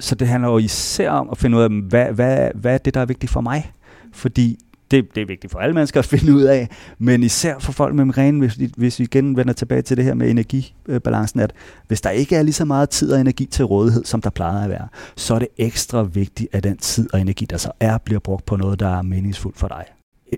[0.00, 2.94] Så det handler jo især om at finde ud af, hvad, hvad, hvad er det,
[2.94, 3.72] der er vigtigt for mig?
[4.12, 4.58] Fordi
[4.90, 6.68] det, det er vigtigt for alle mennesker at finde ud af,
[6.98, 10.14] men især for folk med migræne, hvis, hvis vi igen vender tilbage til det her
[10.14, 11.52] med energibalancen, at
[11.88, 14.64] hvis der ikke er lige så meget tid og energi til rådighed, som der plejer
[14.64, 17.98] at være, så er det ekstra vigtigt, at den tid og energi, der så er,
[17.98, 19.84] bliver brugt på noget, der er meningsfuldt for dig.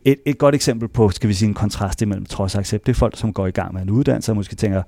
[0.05, 2.93] Et, et godt eksempel på, skal vi sige, en kontrast imellem trods og accept, det
[2.93, 4.83] er folk, som går i gang med en uddannelse og måske tænker,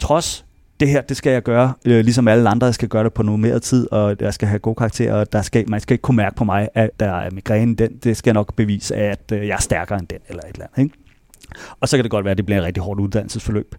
[0.00, 0.44] trods
[0.80, 3.22] det her, det skal jeg gøre, øh, ligesom alle andre jeg skal gøre det på
[3.22, 6.16] normeret tid, og jeg skal have gode karakterer, og der skal, man skal ikke kunne
[6.16, 9.54] mærke på mig, at der er migræne, den, det skal nok bevise, at øh, jeg
[9.54, 10.84] er stærkere end den, eller et eller andet.
[10.84, 10.99] Ikke?
[11.80, 13.74] Og så kan det godt være, at det bliver et rigtig hårdt uddannelsesforløb,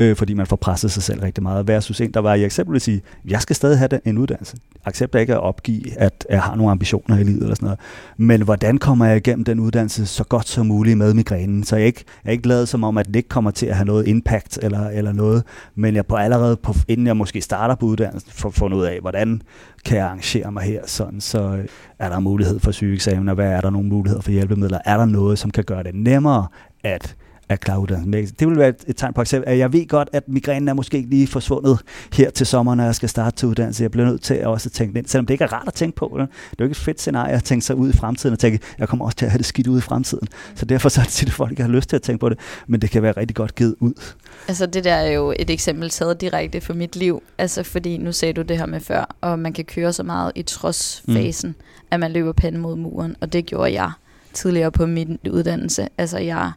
[0.00, 1.68] øh, fordi man får presset sig selv rigtig meget.
[1.68, 4.56] Versus en, der var i eksempel sige, jeg skal stadig have en uddannelse.
[4.84, 7.78] Accepter ikke at opgive, at jeg har nogle ambitioner i livet eller sådan noget.
[8.16, 11.64] Men hvordan kommer jeg igennem den uddannelse så godt som muligt med migrænen?
[11.64, 13.76] Så jeg ikke, jeg er ikke lavet som om, at det ikke kommer til at
[13.76, 15.42] have noget impact eller, eller noget,
[15.74, 18.98] men jeg på allerede, på, inden jeg måske starter på uddannelsen, får fundet ud af,
[19.00, 19.42] hvordan
[19.84, 21.64] kan jeg arrangere mig her, sådan så øh,
[21.98, 25.04] er der mulighed for sygeeksamen, og hvad er der nogle muligheder for hjælpemidler, er der
[25.04, 26.46] noget, som kan gøre det nemmere
[26.84, 27.16] at
[27.48, 28.36] at klare uddannelsen.
[28.38, 30.72] Det vil være et, et tegn på eksempel, at jeg ved godt, at migrænen er
[30.72, 31.78] måske ikke lige forsvundet
[32.12, 33.82] her til sommer, når jeg skal starte til uddannelse.
[33.82, 35.96] Jeg bliver nødt til at også tænke ind, selvom det ikke er rart at tænke
[35.96, 36.10] på.
[36.14, 36.26] Det er
[36.60, 39.04] jo ikke et fedt scenarie at tænke sig ud i fremtiden og tænke, jeg kommer
[39.04, 40.28] også til at have det skidt ud i fremtiden.
[40.54, 42.38] Så derfor så er det tit, at folk har lyst til at tænke på det,
[42.66, 44.14] men det kan være rigtig godt givet ud.
[44.48, 47.22] Altså det der er jo et eksempel taget direkte for mit liv.
[47.38, 50.32] Altså fordi nu sagde du det her med før, og man kan køre så meget
[50.34, 51.64] i trodsfasen, mm.
[51.90, 53.90] at man løber panden mod muren, og det gjorde jeg
[54.32, 55.88] tidligere på min uddannelse.
[55.98, 56.52] Altså jeg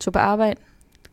[0.00, 0.60] tog på arbejde,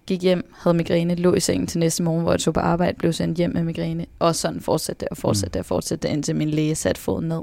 [0.06, 2.98] gik hjem, havde migræne, lå i sengen til næste morgen, hvor jeg tog på arbejde,
[2.98, 6.14] blev sendt hjem med migræne, og sådan fortsatte det og fortsatte det og fortsatte det,
[6.14, 7.42] indtil min læge satte foden ned.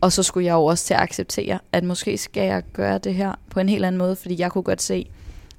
[0.00, 3.14] Og så skulle jeg jo også til at acceptere, at måske skal jeg gøre det
[3.14, 5.06] her på en helt anden måde, fordi jeg kunne godt se,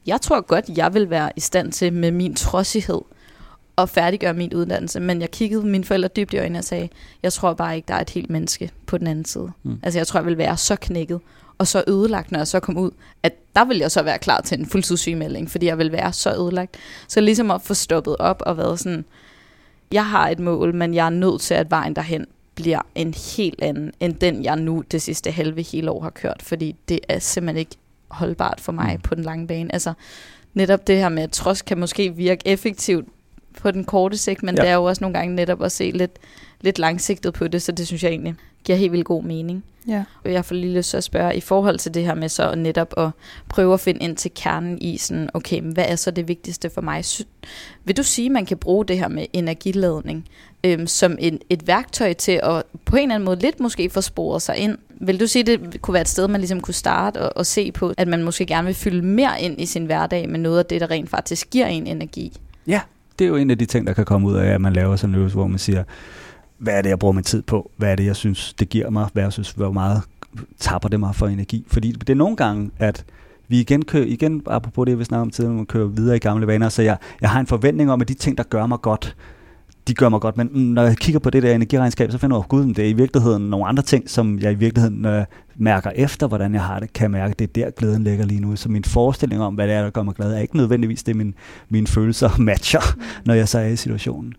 [0.05, 3.01] jeg tror godt, jeg vil være i stand til med min trodsighed
[3.77, 6.89] at færdiggøre min uddannelse, men jeg kiggede mine forældre dybt i øjnene og sagde,
[7.23, 9.51] jeg tror bare ikke, der er et helt menneske på den anden side.
[9.63, 9.79] Mm.
[9.83, 11.19] Altså jeg tror, jeg vil være så knækket
[11.57, 12.91] og så ødelagt, når jeg så kom ud,
[13.23, 16.33] at der vil jeg så være klar til en fuldtidssygemelding, fordi jeg vil være så
[16.33, 16.77] ødelagt.
[17.07, 19.05] Så ligesom at få stoppet op og været sådan,
[19.91, 23.61] jeg har et mål, men jeg er nødt til, at vejen derhen bliver en helt
[23.61, 27.19] anden, end den jeg nu det sidste halve hele år har kørt, fordi det er
[27.19, 27.75] simpelthen ikke
[28.07, 29.01] holdbart for mig mm.
[29.01, 29.73] på den lange bane.
[29.73, 29.93] Altså
[30.53, 33.05] netop det her med, at trods kan måske virke effektivt
[33.61, 34.61] på den korte sigt, men ja.
[34.61, 36.11] det er jo også nogle gange netop at se lidt,
[36.61, 39.63] lidt langsigtet på det, så det synes jeg egentlig giver helt vildt god mening.
[39.87, 40.03] Ja.
[40.23, 42.55] Og jeg får lige lyst til at spørge, i forhold til det her med så
[42.55, 43.09] netop at
[43.49, 46.69] prøve at finde ind til kernen i sådan, okay, men hvad er så det vigtigste
[46.69, 47.03] for mig?
[47.85, 50.27] Vil du sige, at man kan bruge det her med energiladning
[50.63, 54.01] øhm, som en, et værktøj til at på en eller anden måde lidt måske få
[54.01, 54.77] sporet sig ind?
[55.01, 57.45] Vil du sige, at det kunne være et sted, man ligesom kunne starte og, og
[57.45, 60.59] se på, at man måske gerne vil fylde mere ind i sin hverdag med noget
[60.59, 62.37] af det, der rent faktisk giver en energi?
[62.67, 62.81] Ja,
[63.19, 64.95] det er jo en af de ting, der kan komme ud af, at man laver
[64.95, 65.83] sådan en øvelse, hvor man siger,
[66.57, 67.71] hvad er det, jeg bruger min tid på?
[67.77, 70.01] Hvad er det, jeg synes, det giver mig, versus hvor meget
[70.59, 71.65] tapper det mig for energi?
[71.67, 73.05] Fordi det er nogle gange, at
[73.47, 76.47] vi igen kører, igen apropos det, vi snakker om tidligere, man kører videre i gamle
[76.47, 79.15] vaner, så jeg, jeg har en forventning om, at de ting, der gør mig godt,
[79.87, 82.43] de gør mig godt, men når jeg kigger på det der energiregnskab, så finder jeg,
[82.47, 86.27] gud, det er i virkeligheden nogle andre ting, som jeg i virkeligheden øh, mærker efter,
[86.27, 88.55] hvordan jeg har det, kan mærke, at det er der, glæden ligger lige nu.
[88.55, 91.15] Så min forestilling om, hvad det er, der gør mig glad, er ikke nødvendigvis det,
[91.15, 91.33] min,
[91.69, 94.33] mine følelser matcher, når jeg så er i situationen.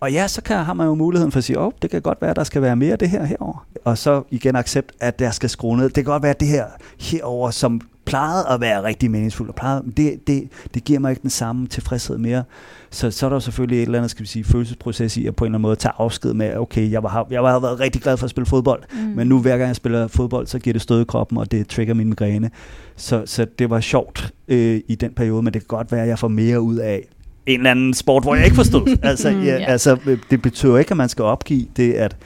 [0.00, 2.02] Og ja, så kan, har man jo muligheden for at sige, åh, oh, det kan
[2.02, 3.66] godt være, at der skal være mere af det her herover.
[3.84, 5.84] Og så igen accept, at der skal skrue ned.
[5.84, 6.64] Det kan godt være, at det her
[7.00, 11.22] herover, som plejede at være rigtig meningsfuld, og plejede, det, det, det giver mig ikke
[11.22, 12.44] den samme tilfredshed mere.
[12.90, 15.36] Så, så er der jo selvfølgelig et eller andet, skal vi sige, følelsesproces i at
[15.36, 18.02] på en eller anden måde tage afsked med, okay, jeg, var, jeg har været rigtig
[18.02, 18.98] glad for at spille fodbold, mm.
[18.98, 21.68] men nu hver gang jeg spiller fodbold, så giver det stød i kroppen, og det
[21.68, 22.50] trigger min migræne.
[22.96, 26.08] Så, så det var sjovt øh, i den periode, men det kan godt være, at
[26.08, 27.08] jeg får mere ud af
[27.46, 28.98] en eller anden sport, hvor jeg ikke forstod.
[29.02, 29.64] altså, ja, ja.
[29.64, 32.16] altså, det betyder ikke, at man skal opgive det, at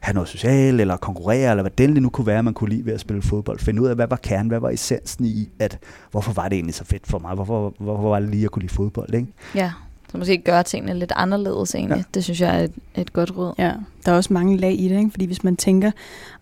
[0.00, 2.92] have noget socialt, eller konkurrere, eller hvad det nu kunne være, man kunne lide ved
[2.92, 3.58] at spille fodbold.
[3.58, 5.78] Finde ud af, hvad var kernen, hvad var essensen i, at
[6.10, 7.34] hvorfor var det egentlig så fedt for mig?
[7.34, 9.14] Hvorfor, hvorfor var det lige at kunne lide fodbold?
[9.14, 9.26] Ikke?
[9.54, 9.72] Ja,
[10.10, 11.96] så måske gøre tingene lidt anderledes egentlig.
[11.96, 12.02] Ja.
[12.14, 13.54] Det synes jeg er et, et godt råd.
[13.58, 13.72] Ja,
[14.06, 15.10] der er også mange lag i det, ikke?
[15.10, 15.90] fordi hvis man tænker,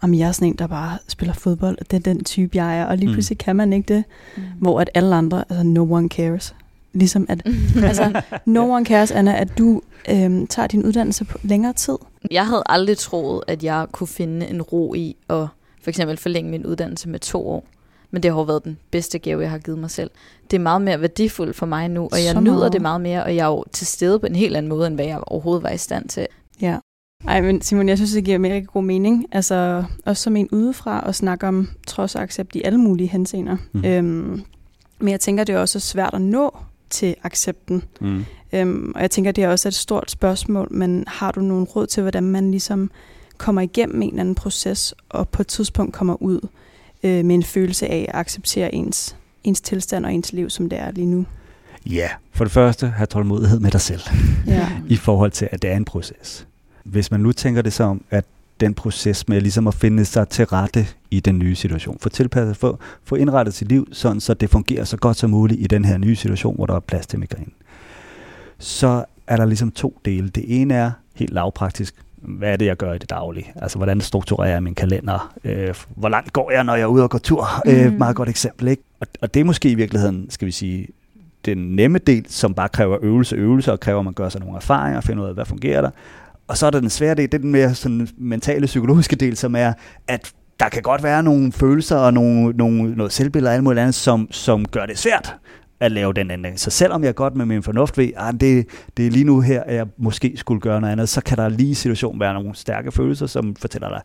[0.00, 2.78] om jeg er sådan en, der bare spiller fodbold, og det er den type, jeg
[2.78, 3.12] er, og lige mm.
[3.12, 3.44] pludselig mm.
[3.44, 4.04] kan man ikke det,
[4.36, 4.42] mm.
[4.58, 6.54] hvor at alle andre, altså no one cares.
[6.98, 7.42] Ligesom at,
[7.82, 11.96] altså, no one cares, Anna, at du øhm, tager din uddannelse på længere tid.
[12.30, 15.46] Jeg havde aldrig troet, at jeg kunne finde en ro i at
[15.82, 17.64] for eksempel forlænge min uddannelse med to år.
[18.10, 20.10] Men det har været den bedste gave, jeg har givet mig selv.
[20.50, 23.24] Det er meget mere værdifuldt for mig nu, og jeg Så nyder det meget mere,
[23.24, 25.62] og jeg er jo til stede på en helt anden måde, end hvad jeg overhovedet
[25.62, 26.26] var i stand til.
[26.60, 26.78] Ja.
[27.26, 29.26] Ej, men Simon, jeg synes, det giver mega god mening.
[29.32, 33.56] Altså, også som en udefra at snakke om trods og accept i alle mulige henseender.
[33.72, 33.84] Mm.
[33.84, 34.42] Øhm,
[34.98, 36.56] men jeg tænker, det er også svært at nå
[36.90, 37.82] til accepten.
[38.00, 38.24] Mm.
[38.52, 41.86] Øhm, og jeg tænker, det er også et stort spørgsmål, men har du nogle råd
[41.86, 42.90] til, hvordan man ligesom
[43.38, 46.48] kommer igennem en eller anden proces, og på et tidspunkt kommer ud
[47.02, 50.78] øh, med en følelse af at acceptere ens, ens tilstand og ens liv, som det
[50.78, 51.26] er lige nu?
[51.86, 54.00] Ja, for det første, have tålmodighed med dig selv,
[54.46, 54.68] ja.
[54.88, 56.46] i forhold til, at det er en proces.
[56.84, 58.24] Hvis man nu tænker det som, at
[58.60, 61.98] den proces med ligesom at finde sig til rette i den nye situation.
[62.00, 65.60] Få tilpasset, få, få indrettet sit liv, sådan så det fungerer så godt som muligt
[65.60, 67.50] i den her nye situation, hvor der er plads til migræne.
[68.58, 70.28] Så er der ligesom to dele.
[70.28, 71.94] Det ene er helt lavpraktisk.
[72.16, 73.52] Hvad er det, jeg gør i det daglige?
[73.56, 75.34] Altså, hvordan strukturerer jeg min kalender?
[75.44, 77.48] Øh, hvor langt går jeg, når jeg er ude og går tur?
[77.64, 77.70] Mm.
[77.70, 78.82] Øh, meget godt eksempel, ikke?
[79.00, 80.88] Og, og det er måske i virkeligheden, skal vi sige,
[81.44, 84.56] den nemme del, som bare kræver øvelse, øvelse, og kræver, at man gør sig nogle
[84.56, 85.90] erfaringer, og finder ud af, hvad fungerer der.
[86.48, 89.36] Og så er der den svære del, det er den mere sådan mentale, psykologiske del,
[89.36, 89.72] som er,
[90.08, 93.80] at der kan godt være nogle følelser og nogle, nogle, noget selvbillede og alt muligt
[93.80, 95.34] andet, som, som gør det svært
[95.80, 96.60] at lave den ændring.
[96.60, 99.40] Så selvom jeg godt med min fornuft ved, at ah, det, det er lige nu
[99.40, 102.34] her, at jeg måske skulle gøre noget andet, så kan der lige i situationen være
[102.34, 104.00] nogle stærke følelser, som fortæller dig,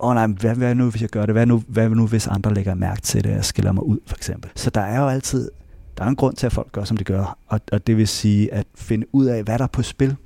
[0.00, 1.34] åh oh, nej, hvad, hvad nu, hvis jeg gør det?
[1.34, 4.16] Hvad nu, hvad nu, hvis andre lægger mærke til det, og skiller mig ud, for
[4.16, 4.50] eksempel?
[4.54, 5.50] Så der er jo altid,
[5.98, 8.08] der er en grund til, at folk gør, som de gør, og, og det vil
[8.08, 10.16] sige at finde ud af, hvad der er på spil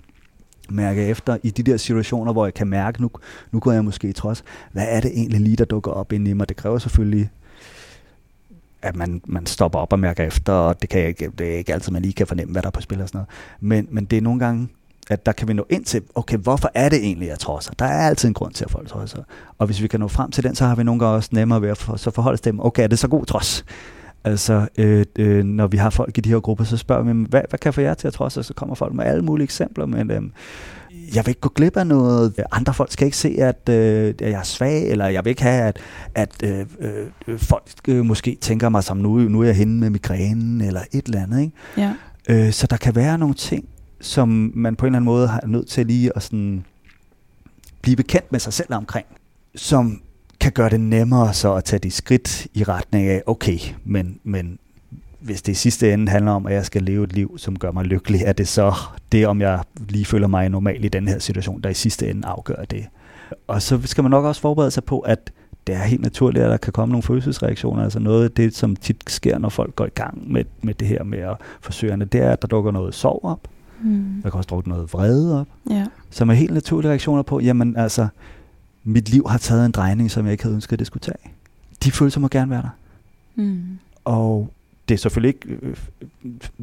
[0.73, 3.11] mærke efter i de der situationer, hvor jeg kan mærke, nu,
[3.53, 6.29] nu går jeg måske i trods, hvad er det egentlig lige, der dukker op ind
[6.29, 6.49] i mig?
[6.49, 7.31] Det kræver selvfølgelig,
[8.83, 11.59] at man, man stopper op og mærker efter, og det, kan jeg ikke, det er
[11.59, 13.29] ikke altid, man lige kan fornemme, hvad der er på spil og sådan noget.
[13.61, 14.69] Men, men det er nogle gange,
[15.11, 17.73] at der kan vi nå ind til, okay, hvorfor er det egentlig, jeg trodser?
[17.79, 19.23] Der er altid en grund til, at folk trodser.
[19.59, 21.63] Og hvis vi kan nå frem til den, så har vi nogle gange også nemmere
[21.63, 23.65] ved at for, så forholde os dem, okay, er det så god trods?
[24.25, 27.23] Altså, øh, øh, når vi har folk i de her grupper, så spørger vi dem,
[27.23, 28.37] hvad, hvad kan få jer til at trods?
[28.37, 30.23] Og så kommer folk med alle mulige eksempler, men øh,
[31.15, 32.41] jeg vil ikke gå glip af noget.
[32.53, 35.63] Andre folk skal ikke se, at, øh, jeg er svag, eller jeg vil ikke have,
[35.63, 35.79] at,
[36.15, 36.67] at øh,
[37.29, 40.81] øh, folk øh, måske tænker mig som, nu, nu er jeg henne med migrænen, eller
[40.93, 41.41] et eller andet.
[41.41, 41.53] Ikke?
[41.77, 41.93] Ja.
[42.29, 43.69] Øh, så der kan være nogle ting,
[44.01, 46.65] som man på en eller anden måde har nødt til lige at sådan
[47.83, 49.07] blive bekendt med sig selv omkring,
[49.55, 50.01] som
[50.43, 54.59] kan gøre det nemmere så at tage de skridt i retning af, okay, men, men
[55.21, 57.71] hvis det i sidste ende handler om, at jeg skal leve et liv, som gør
[57.73, 58.75] mig lykkelig, er det så
[59.13, 62.29] det, om jeg lige føler mig normal i den her situation, der i sidste ende
[62.29, 62.87] afgør det.
[63.47, 65.33] Og så skal man nok også forberede sig på, at
[65.67, 67.83] det er helt naturligt, at der kan komme nogle følelsesreaktioner.
[67.85, 70.89] Altså noget af det, som tit sker, når folk går i gang med, med det
[70.89, 73.49] her med at forsøge, det er, at der dukker noget sorg op.
[73.83, 74.05] Mm.
[74.23, 75.47] Der kan også dukke noget vrede op.
[75.71, 75.87] Ja.
[76.11, 78.07] Som er helt naturlige reaktioner på, jamen altså,
[78.85, 81.31] mit liv har taget en drejning, som jeg ikke havde ønsket, at det skulle tage.
[81.85, 82.69] De følelser må gerne være der.
[83.35, 83.79] Mm.
[84.05, 84.53] Og
[84.89, 85.77] det er selvfølgelig ikke øh,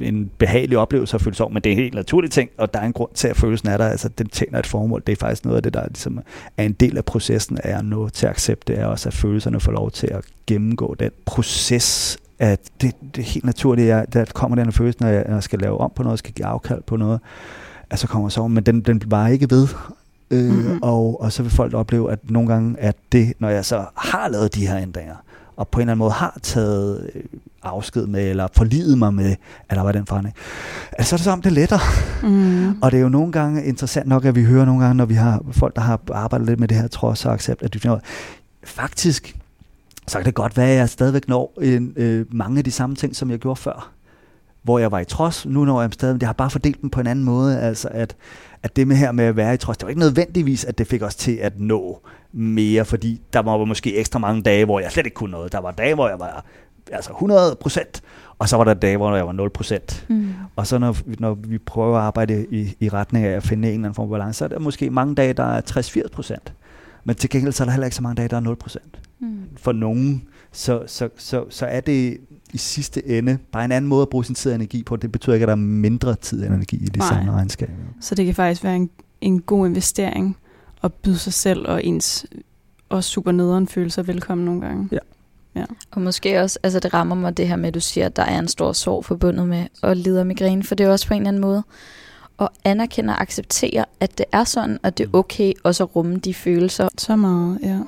[0.01, 2.79] en behagelig oplevelse at føle sorg, men det er en helt naturlig ting, og der
[2.79, 3.87] er en grund til, at følelsen er der.
[3.87, 5.03] Altså, den tjener et formål.
[5.07, 6.19] Det er faktisk noget af det, der ligesom
[6.57, 9.59] er en del af processen, er at nå til at accepte, er også, at følelserne
[9.59, 14.25] får lov til at gennemgå den proces, at det, det er helt naturligt, at der
[14.25, 16.81] kommer den følelse, når jeg, når jeg skal lave om på noget, skal give afkald
[16.81, 17.19] på noget,
[17.89, 19.67] at så kommer sorg, men den, den bliver bare ikke ved.
[20.31, 20.79] Øh, mm-hmm.
[20.81, 24.27] og, og så vil folk opleve, at nogle gange, at det, når jeg så har
[24.27, 25.15] lavet de her ændringer,
[25.59, 27.23] og på en eller anden måde har taget øh,
[27.63, 29.35] afsked med, eller forlidet mig med,
[29.69, 30.35] at der var den forandring,
[30.91, 31.79] at så er det som, det letter.
[32.23, 32.69] Mm.
[32.81, 35.13] og det er jo nogle gange interessant nok, at vi hører nogle gange, når vi
[35.13, 37.99] har folk, der har arbejdet lidt med det her trods og accept, at de finder
[38.63, 39.35] faktisk,
[40.07, 42.95] så kan det godt være, at jeg stadigvæk når en, øh, mange af de samme
[42.95, 43.91] ting, som jeg gjorde før.
[44.63, 46.89] Hvor jeg var i trods, nu når jeg stadig, men jeg har bare fordelt dem
[46.89, 48.15] på en anden måde, altså at
[48.63, 50.87] at det med her med at være i trods, det var ikke nødvendigvis, at det
[50.87, 54.91] fik os til at nå mere, fordi der var måske ekstra mange dage, hvor jeg
[54.91, 55.51] slet ikke kunne noget.
[55.51, 56.45] Der var dage, hvor jeg var
[56.91, 58.01] altså 100 procent.
[58.39, 60.05] Og så var der dage, hvor jeg var 0 procent.
[60.09, 60.33] Mm.
[60.55, 63.73] Og så når, når vi prøver at arbejde i, i retning af at finde en
[63.73, 66.53] eller anden form for balance, så er der måske mange dage, der er 60-80 procent.
[67.03, 68.99] Men til gengæld så er der heller ikke så mange dage, der er 0 procent.
[69.19, 69.39] Mm.
[69.57, 72.17] For nogen, så, så, så, så er det
[72.53, 74.95] i sidste ende bare en anden måde at bruge sin tid og energi på.
[74.95, 77.07] Det betyder ikke, at der er mindre tid og energi i det Nej.
[77.07, 77.69] samme regnskab.
[78.01, 78.89] Så det kan faktisk være en,
[79.21, 80.37] en god investering
[80.83, 82.25] at byde sig selv og ens
[82.89, 84.89] og super nederen følelser velkommen nogle gange.
[85.91, 88.23] Og måske også, altså det rammer mig det her med, at du siger, at der
[88.23, 91.13] er en stor sorg forbundet med at lide af migræne, for det er også på
[91.13, 91.63] en eller anden måde
[92.39, 96.17] at anerkende og acceptere, at det er sådan, at det er okay også at rumme
[96.17, 96.89] de følelser.
[96.97, 97.79] Så meget, ja.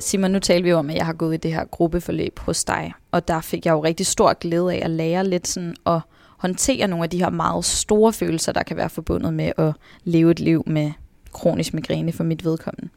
[0.00, 2.64] Simon, nu taler vi jo om, at jeg har gået i det her gruppeforløb hos
[2.64, 6.00] dig, og der fik jeg jo rigtig stor glæde af at lære lidt sådan at
[6.38, 9.72] håndtere nogle af de her meget store følelser, der kan være forbundet med at
[10.04, 10.92] leve et liv med
[11.32, 12.88] kronisk migræne for mit vedkommende.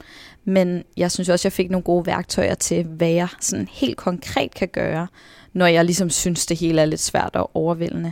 [0.46, 4.54] Men jeg synes også, jeg fik nogle gode værktøjer til, hvad jeg sådan helt konkret
[4.54, 5.08] kan gøre,
[5.54, 8.12] når jeg ligesom synes, det hele er lidt svært og overvældende.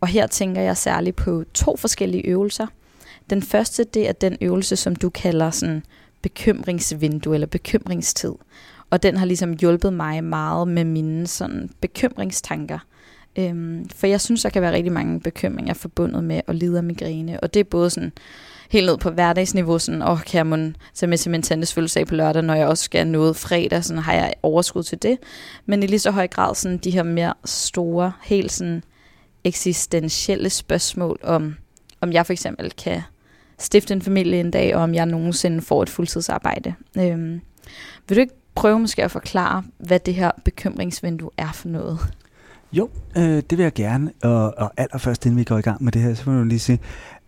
[0.00, 2.66] Og her tænker jeg særligt på to forskellige øvelser.
[3.30, 5.82] Den første, det er den øvelse, som du kalder sådan
[6.24, 8.32] bekymringsvindue eller bekymringstid.
[8.90, 12.78] Og den har ligesom hjulpet mig meget med mine sådan bekymringstanker.
[13.38, 16.84] Øhm, for jeg synes, der kan være rigtig mange bekymringer forbundet med at lide af
[16.84, 17.40] migræne.
[17.40, 18.12] Og det er både sådan
[18.70, 22.06] helt ned på hverdagsniveau, sådan, åh, kan jeg måske tage med til min tantes fødselsdag
[22.06, 25.18] på lørdag, når jeg også skal noget fredag, sådan har jeg overskud til det.
[25.66, 28.82] Men i lige så høj grad sådan de her mere store, helt sådan
[29.44, 31.54] eksistentielle spørgsmål om,
[32.00, 33.02] om jeg for eksempel kan
[33.64, 36.74] stifte en familie en dag, og om jeg nogensinde får et fuldtidsarbejde.
[36.98, 37.40] Øhm,
[38.08, 41.98] vil du ikke prøve måske at forklare, hvad det her bekymringsvindue er for noget?
[42.72, 44.12] Jo, øh, det vil jeg gerne.
[44.22, 46.58] Og, og allerførst, inden vi går i gang med det her, så vil jeg lige
[46.58, 46.78] sige,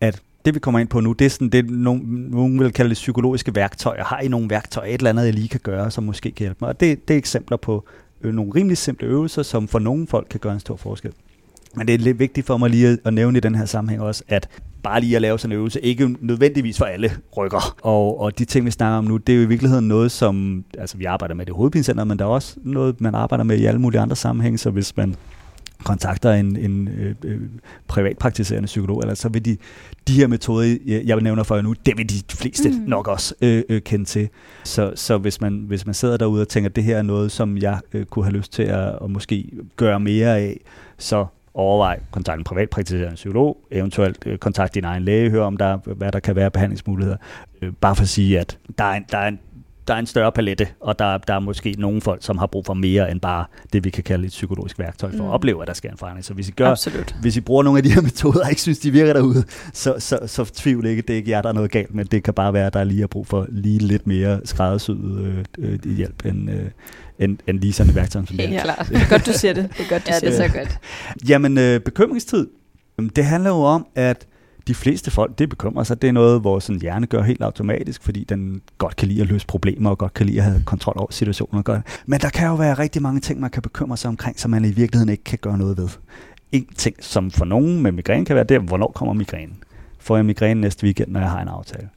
[0.00, 2.88] at det vi kommer ind på nu, det er sådan, det nogen, nogen vil kalde
[2.88, 4.04] det psykologiske værktøjer.
[4.04, 6.58] Har I nogle værktøjer, et eller andet, jeg lige kan gøre, som måske kan hjælpe
[6.60, 6.68] mig?
[6.68, 7.84] Og det, det er eksempler på
[8.22, 11.12] øh, nogle rimelig simple øvelser, som for nogle folk kan gøre en stor forskel.
[11.76, 14.02] Men det er lidt vigtigt for mig lige at, at nævne i den her sammenhæng
[14.02, 14.48] også, at
[14.82, 17.76] bare lige at lave sådan en øvelse, ikke nødvendigvis for alle rykker.
[17.82, 20.64] Og, og de ting, vi snakker om nu, det er jo i virkeligheden noget, som,
[20.78, 23.58] altså vi arbejder med det i hovedpinecenter, men der er også noget, man arbejder med
[23.58, 25.16] i alle mulige andre sammenhænge, så hvis man
[25.84, 27.40] kontakter en, en øh, øh,
[27.88, 29.56] privatpraktiserende psykolog, eller så vil de,
[30.08, 32.84] de her metoder, jeg, nævner for jer nu, det vil de fleste mm.
[32.86, 34.28] Nok også øh, øh, kende til.
[34.64, 37.32] Så, så hvis, man, hvis man sidder derude og tænker, at det her er noget,
[37.32, 40.60] som jeg øh, kunne have lyst til at, at måske gøre mere af,
[40.98, 41.26] så
[41.56, 46.12] overvej kontakt en privatpraktiserende psykolog, eventuelt øh, kontakt din egen læge, hør om der, hvad
[46.12, 47.16] der kan være behandlingsmuligheder.
[47.62, 49.40] Øh, bare for at sige, at der er en, der er en
[49.88, 52.66] der er en større palette, og der, der er måske nogle folk, som har brug
[52.66, 55.28] for mere end bare det, vi kan kalde et psykologisk værktøj for mm.
[55.28, 56.24] At opleve, at der sker en forandring.
[56.24, 57.16] Så hvis I, gør, Absolut.
[57.20, 59.94] hvis I bruger nogle af de her metoder, og ikke synes, de virker derude, så,
[59.98, 62.34] så, så tvivl ikke, det er ikke jer, der er noget galt, men det kan
[62.34, 66.24] bare være, at der lige er brug for lige lidt mere skræddersyet øh, øh, hjælp,
[66.24, 66.64] end, øh,
[67.18, 68.48] end, end lige sådan et værktøj som det her.
[68.48, 68.86] Helt klart.
[68.88, 69.68] Det er godt, du siger det.
[69.78, 70.52] Det er godt, du Ja, siger det er det.
[70.52, 70.78] så godt.
[71.28, 72.46] Jamen, øh, bekymringstid,
[73.16, 74.26] det handler jo om, at
[74.66, 76.02] de fleste folk, det bekymrer sig.
[76.02, 79.26] Det er noget, vores sådan, hjerne gør helt automatisk, fordi den godt kan lide at
[79.26, 81.62] løse problemer, og godt kan lide at have kontrol over situationer.
[81.62, 81.82] Godt.
[82.06, 84.64] Men der kan jo være rigtig mange ting, man kan bekymre sig omkring, som man
[84.64, 85.88] i virkeligheden ikke kan gøre noget ved.
[86.52, 89.62] En ting, som for nogen med migræne kan være, det er, hvornår kommer migrænen?
[89.98, 91.88] Får jeg migræne næste weekend, når jeg har en aftale?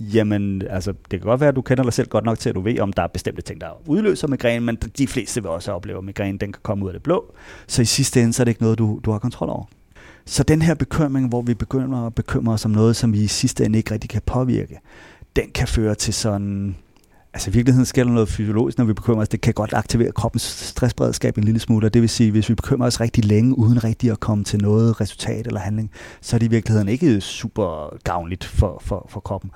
[0.00, 2.54] Jamen, altså, det kan godt være, at du kender dig selv godt nok til, at
[2.54, 5.72] du ved, om der er bestemte ting, der udløser migræne, men de fleste vil også
[5.72, 7.34] opleve, at migræne den kan komme ud af det blå.
[7.66, 9.64] Så i sidste ende, så er det ikke noget, du, du har kontrol over.
[10.24, 13.26] Så den her bekymring, hvor vi begynder at bekymre os om noget, som vi i
[13.26, 14.78] sidste ende ikke rigtig kan påvirke,
[15.36, 16.76] den kan føre til sådan...
[17.34, 19.28] Altså i virkeligheden sker der noget fysiologisk, når vi bekymrer os.
[19.28, 22.54] Det kan godt aktivere kroppens stressberedskab en lille smule, og det vil sige, hvis vi
[22.54, 26.38] bekymrer os rigtig længe, uden rigtig at komme til noget resultat eller handling, så er
[26.38, 29.50] det i virkeligheden ikke super gavnligt for, for, for kroppen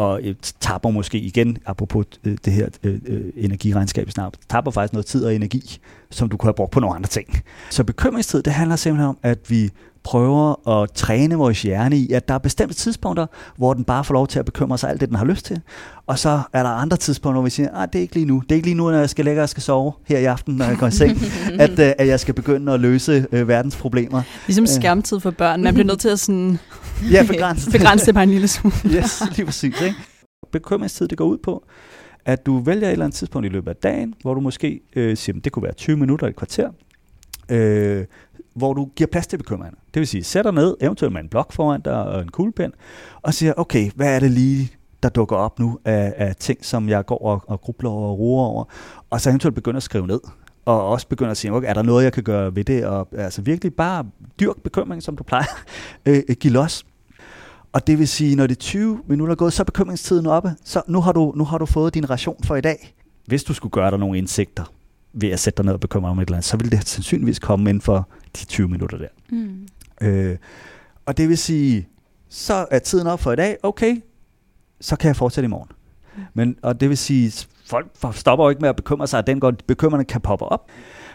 [0.00, 0.20] og
[0.60, 5.24] tapper måske igen, apropos øh, det her øh, øh, energiregnskab snart, tapper faktisk noget tid
[5.24, 5.78] og energi,
[6.10, 7.42] som du kunne have brugt på nogle andre ting.
[7.70, 9.70] Så bekymringstid, det handler simpelthen om, at vi
[10.04, 14.14] prøver at træne vores hjerne i, at der er bestemte tidspunkter, hvor den bare får
[14.14, 15.60] lov til at bekymre sig alt det, den har lyst til.
[16.06, 18.42] Og så er der andre tidspunkter, hvor vi siger, at det er ikke lige nu.
[18.42, 20.54] Det er ikke lige nu, når jeg skal lægge og skal sove her i aften,
[20.54, 21.18] når jeg går i seng,
[21.60, 24.22] at, øh, at jeg skal begynde at løse øh, verdens problemer.
[24.46, 24.68] Ligesom Øh.
[24.68, 25.62] skærmtid for børn.
[25.62, 26.58] Man bliver nødt til at sådan
[27.12, 27.72] Ja, begrænset.
[27.78, 28.74] begrænse det bare en lille smule.
[28.86, 29.80] yes, lige præcis.
[29.82, 29.96] Ikke?
[30.52, 31.64] Bekymringstid, det går ud på,
[32.24, 35.16] at du vælger et eller andet tidspunkt i løbet af dagen, hvor du måske øh,
[35.16, 36.68] siger, det kunne være 20 minutter eller et kvarter,
[37.50, 38.04] øh,
[38.54, 39.76] hvor du giver plads til bekymringerne.
[39.94, 42.72] Det vil sige, sætter ned, eventuelt med en blok foran dig og en kuglepen,
[43.22, 44.70] og siger, okay, hvad er det lige,
[45.02, 48.18] der dukker op nu af, af ting, som jeg går og, og grubler over og
[48.18, 48.64] roer over,
[49.10, 50.20] og så eventuelt begynder at skrive ned.
[50.64, 52.86] Og også begynder at sige, okay, er der noget, jeg kan gøre ved det?
[52.86, 54.04] Og altså virkelig bare
[54.40, 55.44] dyrk bekymring, som du plejer.
[56.06, 56.86] Øh, øh, giv los.
[57.72, 60.54] Og det vil sige, når det er 20 minutter er gået, så er bekymringstiden oppe.
[60.64, 62.94] Så nu har, du, nu har du fået din ration for i dag.
[63.26, 64.64] hvis du skulle gøre dig nogle indsigter
[65.12, 66.88] ved at sætte dig ned og bekymre dig om et eller andet, så vil det
[66.88, 69.08] sandsynligvis komme inden for de 20 minutter der.
[69.30, 69.68] Mm.
[70.00, 70.36] Øh,
[71.06, 71.88] og det vil sige,
[72.28, 74.02] så er tiden op for i dag, okay,
[74.80, 75.68] så kan jeg fortsætte i morgen.
[76.34, 77.46] Men, og det vil sige,
[77.94, 80.70] folk stopper jo ikke med at bekymre sig, at den går, bekymrende kan poppe op.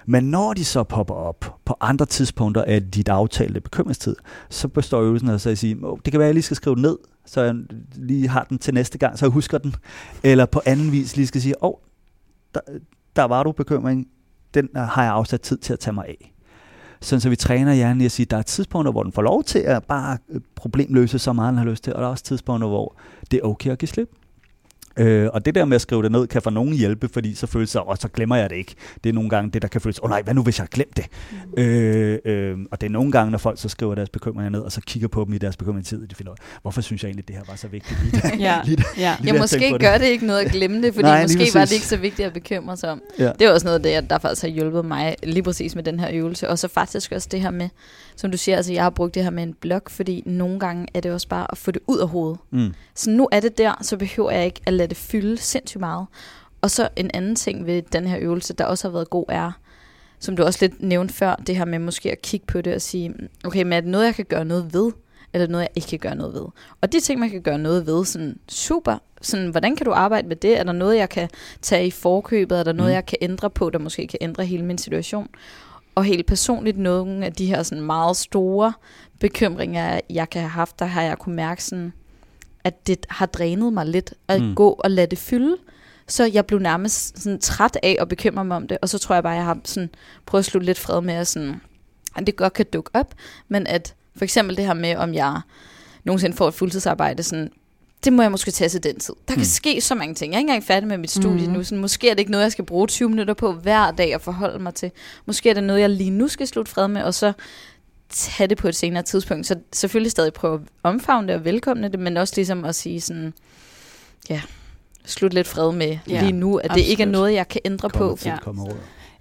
[0.06, 4.16] Men når de så popper op på andre tidspunkter af dit aftalte bekymringstid,
[4.50, 6.76] så består øvelsen af at sige, oh, det kan være, at jeg lige skal skrive
[6.76, 7.56] ned, så jeg
[7.96, 9.76] lige har den til næste gang, så jeg husker den.
[10.24, 11.76] Eller på anden vis lige skal sige, åh, oh,
[12.54, 12.60] der,
[13.16, 14.08] der var du bekymring,
[14.54, 16.34] den øh, har jeg afsat tid til at tage mig af.
[17.02, 19.22] Sådan så vi træner hjernen i at sige, at der er tidspunkter, hvor den får
[19.22, 22.12] lov til at bare øh, problemløse så meget, den har lyst til, og der er
[22.12, 22.96] også tidspunkter, hvor
[23.32, 24.10] det er okay at give slip.
[24.98, 27.48] Øh, og det der med at skrive det ned, kan for nogen hjælpe, fordi så
[27.48, 28.76] føles det, og så glemmer jeg det ikke.
[29.04, 30.64] Det er nogle gange det, der kan føles, åh oh, nej, hvad nu hvis jeg
[30.64, 31.06] har glemt det?
[31.32, 31.64] Mm.
[31.64, 34.72] Øh, øh, og det er nogle gange, når folk så skriver deres bekymringer ned, og
[34.72, 37.44] så kigger på dem i deres bekymringstid, de finder hvorfor synes jeg egentlig, det her
[37.48, 38.00] var så vigtigt?
[38.04, 38.62] Lige der, ja.
[38.66, 39.16] lige der, ja.
[39.20, 40.02] Lige ja, måske gør det.
[40.02, 42.34] det ikke noget at glemme det, fordi nej, måske var det ikke så vigtigt at
[42.34, 43.02] bekymre sig om.
[43.20, 43.32] Ja.
[43.40, 46.00] Det er også noget af det, der faktisk har hjulpet mig lige præcis med den
[46.00, 46.50] her øvelse.
[46.50, 47.70] Og så faktisk også det her med,
[48.16, 50.88] som du siger, altså jeg har brugt det her med en blog, fordi nogle gange
[50.94, 52.40] er det også bare at få det ud af hovedet.
[52.52, 52.74] Mm.
[52.96, 56.08] Så nu er det der, så behøver jeg ikke at lade det fylde sindssygt meget.
[56.62, 59.52] Og så en anden ting ved den her øvelse, der også har været god, er,
[60.20, 62.82] som du også lidt nævnte før, det her med måske at kigge på det og
[62.82, 64.92] sige, okay, men er det noget, jeg kan gøre noget ved?
[65.34, 66.46] Eller noget, jeg ikke kan gøre noget ved?
[66.82, 70.28] Og de ting, man kan gøre noget ved, sådan super, sådan, hvordan kan du arbejde
[70.28, 70.60] med det?
[70.60, 71.30] Er der noget, jeg kan
[71.62, 72.60] tage i forkøbet?
[72.60, 72.96] Er der noget, mm.
[72.96, 75.28] jeg kan ændre på, der måske kan ændre hele min situation?
[75.96, 78.74] Og helt personligt, nogle af de her sådan meget store
[79.20, 81.94] bekymringer, jeg kan have haft, der har jeg kunne mærke sådan,
[82.66, 84.56] at det har drænet mig lidt at mm.
[84.56, 85.58] gå og lade det fylde.
[86.08, 89.16] Så jeg blev nærmest sådan træt af at bekymre mig om det, og så tror
[89.16, 89.90] jeg bare, at jeg har sådan
[90.26, 91.62] prøvet at slutte lidt fred med, at, sådan,
[92.16, 93.14] at det godt kan dukke op,
[93.48, 95.42] men at for eksempel det her med, om jeg
[96.04, 97.52] nogensinde får et fuldtidsarbejde, sådan,
[98.04, 99.14] det må jeg måske tage til den tid.
[99.28, 99.46] Der kan mm.
[99.46, 100.32] ske så mange ting.
[100.32, 101.54] Jeg er ikke engang færdig med mit studie mm.
[101.54, 101.64] nu.
[101.64, 104.22] Så måske er det ikke noget, jeg skal bruge 20 minutter på hver dag at
[104.22, 104.92] forholde mig til.
[105.26, 107.34] Måske er det noget, jeg lige nu skal slutte fred med, og så
[108.10, 109.48] tage det på et senere tidspunkt.
[109.48, 113.02] Så selvfølgelig stadig prøve at omfavne det og velkomne det, men også ligesom at sige
[113.02, 113.34] sådan,
[114.30, 114.42] ja,
[115.06, 116.84] slut lidt fred med ja, lige nu, at absolut.
[116.84, 118.18] det ikke er noget, jeg kan ændre kommer på.
[118.18, 118.38] Til, ja.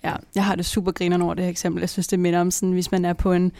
[0.04, 1.80] Ja, jeg har det super griner over det her eksempel.
[1.80, 3.52] Jeg synes, det minder om sådan, hvis man er på en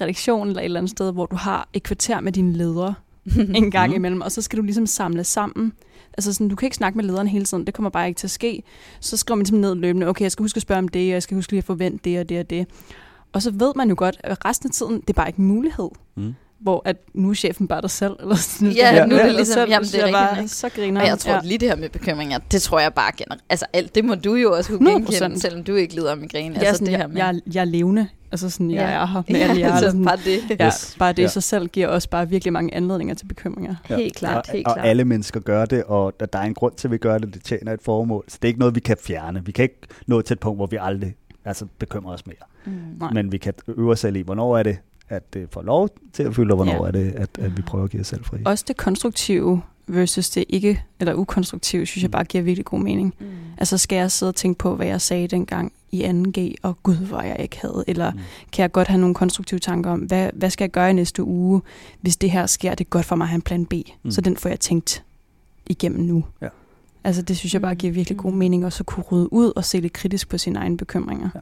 [0.00, 2.94] redaktion eller et eller andet sted, hvor du har et kvarter med dine ledere
[3.54, 3.96] en gang mm.
[3.96, 5.72] imellem, og så skal du ligesom samle sammen.
[6.16, 8.26] Altså sådan, du kan ikke snakke med lederen hele tiden, det kommer bare ikke til
[8.26, 8.62] at ske.
[9.00, 11.12] Så skriver man ligesom ned løbende, okay, jeg skal huske at spørge om det, og
[11.12, 12.66] jeg skal huske lige at forvente det og det og det.
[13.32, 15.46] Og så ved man jo godt, at resten af tiden, det er bare ikke en
[15.46, 15.88] mulighed.
[16.16, 18.16] Mm hvor at nu er chefen bare dig selv.
[18.20, 20.12] Eller sådan, ja, ja, nu er det ligesom, selv, jamen det er rigtigt.
[20.14, 21.40] Bare, så griner Og jeg tror, ja.
[21.42, 24.34] lige det her med bekymringer, det tror jeg bare generelt, altså alt, det må du
[24.34, 26.54] jo også kunne genkende, selvom du ikke lider af migræne.
[26.60, 27.16] Ja, altså, det her med.
[27.16, 28.90] Jeg, jeg er levende, altså sådan, jeg ja.
[28.90, 29.72] er her med ja, alle jer.
[29.72, 30.60] Altså, bare det.
[30.60, 30.96] Ja, yes.
[30.98, 31.28] bare det i ja.
[31.28, 33.74] sig selv giver også bare virkelig mange anledninger til bekymringer.
[33.90, 33.96] Ja.
[33.96, 34.78] Helt klart, og, helt klart.
[34.78, 37.34] Og alle mennesker gør det, og der er en grund til, at vi gør det,
[37.34, 38.24] det tjener et formål.
[38.28, 39.44] Så det er ikke noget, vi kan fjerne.
[39.44, 42.36] Vi kan ikke nå til et punkt, hvor vi aldrig altså, bekymrer os mere.
[42.64, 43.08] Mm.
[43.12, 44.78] Men vi kan øve os selv i, hvornår er det
[45.12, 46.88] at det får lov til at fylde, og hvornår ja.
[46.88, 48.38] er det, at, at vi prøver at give os selv fri.
[48.44, 52.04] Også det konstruktive versus det ikke, eller ukonstruktive, synes mm.
[52.04, 53.14] jeg bare giver virkelig god mening.
[53.20, 53.26] Mm.
[53.58, 56.94] Altså skal jeg sidde og tænke på, hvad jeg sagde dengang i 2G, og gud,
[56.94, 58.18] hvor jeg ikke havde, eller mm.
[58.52, 61.24] kan jeg godt have nogle konstruktive tanker om, hvad, hvad skal jeg gøre i næste
[61.24, 61.62] uge,
[62.00, 63.74] hvis det her sker, det er godt for mig at have en plan B.
[64.02, 64.10] Mm.
[64.10, 65.04] Så den får jeg tænkt
[65.66, 66.24] igennem nu.
[66.42, 66.48] Ja.
[67.04, 68.38] Altså det synes jeg bare giver virkelig god mm.
[68.38, 71.28] mening, også at kunne rydde ud og se lidt kritisk på sine egne bekymringer.
[71.34, 71.40] Ja.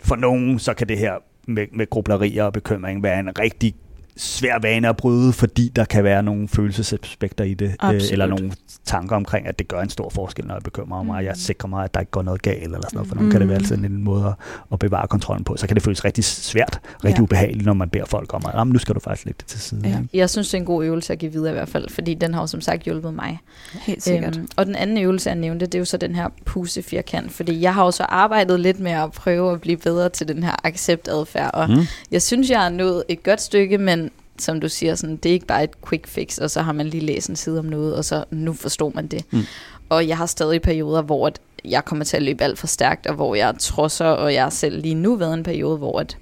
[0.00, 1.14] For nogen, så kan det her
[1.48, 3.74] med, med grublerier og bekymring være en rigtig
[4.16, 8.52] svær vane at bryde, fordi der kan være nogle følelsesaspekter i det, øh, eller nogle
[8.84, 11.38] tanker omkring, at det gør en stor forskel, når jeg bekymrer mig, og jeg mm.
[11.38, 13.30] sikrer mig, at der ikke går noget galt, eller sådan noget, for mm.
[13.30, 14.32] kan det være sådan en måde at,
[14.72, 15.56] at bevare kontrollen på.
[15.56, 17.22] Så kan det føles rigtig svært, rigtig ja.
[17.22, 19.80] ubehageligt, når man beder folk om, at nu skal du faktisk lægge det til side.
[19.84, 19.98] Ja.
[20.14, 22.34] Jeg synes, det er en god øvelse at give videre i hvert fald, fordi den
[22.34, 23.38] har jo som sagt hjulpet mig.
[23.72, 24.36] Helt sikkert.
[24.36, 27.60] Øhm, og den anden øvelse, jeg nævnte, det er jo så den her pusefirkant, fordi
[27.60, 30.56] jeg har jo så arbejdet lidt med at prøve at blive bedre til den her
[30.64, 31.76] accept-adfærd, og mm.
[32.10, 35.32] jeg synes, jeg har nået et godt stykke, men som du siger, sådan, det er
[35.32, 37.96] ikke bare et quick fix, og så har man lige læst en side om noget,
[37.96, 39.24] og så nu forstår man det.
[39.30, 39.42] Mm.
[39.88, 43.06] Og jeg har stadig perioder, hvor at jeg kommer til at løbe alt for stærkt,
[43.06, 46.16] og hvor jeg trosser, og jeg har selv lige nu været en periode, hvor at,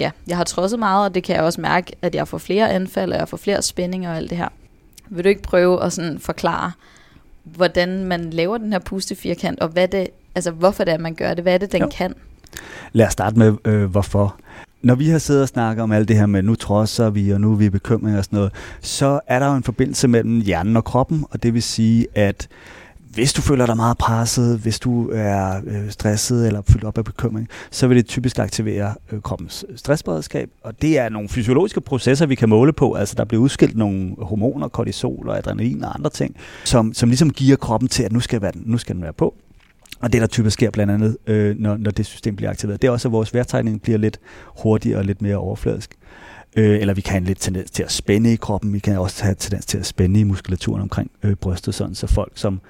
[0.00, 2.70] ja, jeg har trodset meget, og det kan jeg også mærke, at jeg får flere
[2.70, 4.48] anfald, og jeg får flere spændinger og alt det her.
[5.08, 6.72] Vil du ikke prøve at sådan forklare,
[7.44, 11.34] hvordan man laver den her pustefirkant, og hvad det, altså hvorfor det er, man gør
[11.34, 11.88] det, hvad er det, den jo.
[11.96, 12.14] kan?
[12.92, 14.36] Lad os starte med, øh, hvorfor
[14.82, 17.40] når vi har siddet og snakket om alt det her med, nu trodser vi, og
[17.40, 20.76] nu er vi bekymrede og sådan noget, så er der jo en forbindelse mellem hjernen
[20.76, 22.48] og kroppen, og det vil sige, at
[23.14, 27.04] hvis du føler dig meget presset, hvis du er øh, stresset eller fyldt op af
[27.04, 30.50] bekymring, så vil det typisk aktivere øh, kroppens stressberedskab.
[30.62, 32.94] Og det er nogle fysiologiske processer, vi kan måle på.
[32.94, 37.30] Altså der bliver udskilt nogle hormoner, kortisol og adrenalin og andre ting, som, som ligesom
[37.30, 39.34] giver kroppen til, at nu skal, være, nu skal den være på.
[40.00, 42.88] Og det, der typisk sker blandt andet, øh, når, når det system bliver aktiveret, det
[42.88, 44.20] er også, at vores værtegning bliver lidt
[44.62, 45.96] hurtigere og lidt mere overfladisk.
[46.56, 48.72] Øh, eller vi kan have en lidt tendens til at spænde i kroppen.
[48.72, 52.06] Vi kan også have tendens til at spænde i muskulaturen omkring øh, brystet, sådan så
[52.06, 52.60] folk, som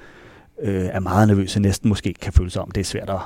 [0.62, 3.20] øh, er meget nervøse, næsten måske kan føle sig om, det er svært at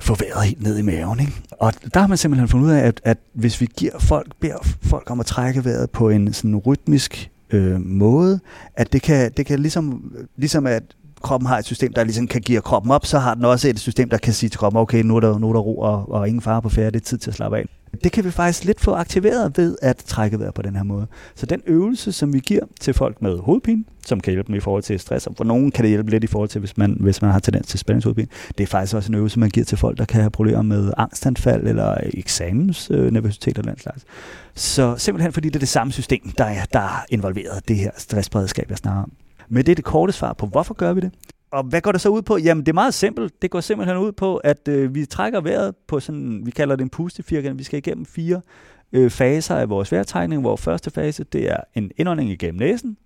[0.00, 1.20] få vejret helt ned i maven.
[1.20, 1.32] Ikke?
[1.50, 4.58] Og der har man simpelthen fundet ud af, at, at hvis vi giver folk, beder
[4.82, 8.40] folk om at trække vejret på en sådan rytmisk øh, måde,
[8.76, 10.82] at det kan, det kan ligesom, ligesom at
[11.22, 13.80] kroppen har et system, der ligesom kan give kroppen op, så har den også et
[13.80, 16.12] system, der kan sige til kroppen, okay, nu er der, nu er der ro og,
[16.12, 17.64] og ingen fare på færre, det er tid til at slappe af.
[18.04, 21.06] Det kan vi faktisk lidt få aktiveret ved at trække vejret på den her måde.
[21.34, 24.60] Så den øvelse, som vi giver til folk med hovedpine, som kan hjælpe dem i
[24.60, 26.96] forhold til stress, og for nogen kan det hjælpe lidt i forhold til, hvis man,
[27.00, 29.78] hvis man har tendens til spændingshovedpine, det er faktisk også en øvelse, man giver til
[29.78, 34.04] folk, der kan have problemer med angstanfald eller eksamensnervøsitet eller den slags.
[34.54, 37.90] Så simpelthen fordi det er det samme system, der er, der er involveret, det her
[37.96, 39.12] stressberedskab, jeg snakker om.
[39.52, 41.12] Men det er det korte svar på, hvorfor gør vi det?
[41.50, 42.36] Og hvad går det så ud på?
[42.36, 43.42] Jamen, det er meget simpelt.
[43.42, 46.82] Det går simpelthen ud på, at øh, vi trækker vejret på sådan, vi kalder det
[46.82, 47.58] en pustefirkant.
[47.58, 48.40] Vi skal igennem fire
[48.92, 52.96] øh, faser af vores vejrtrækning, hvor første fase, det er en indånding igennem næsen.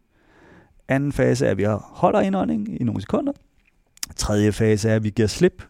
[0.88, 3.32] Anden fase er, at vi holder indånding i nogle sekunder.
[4.16, 5.62] Tredje fase er, at vi giver slip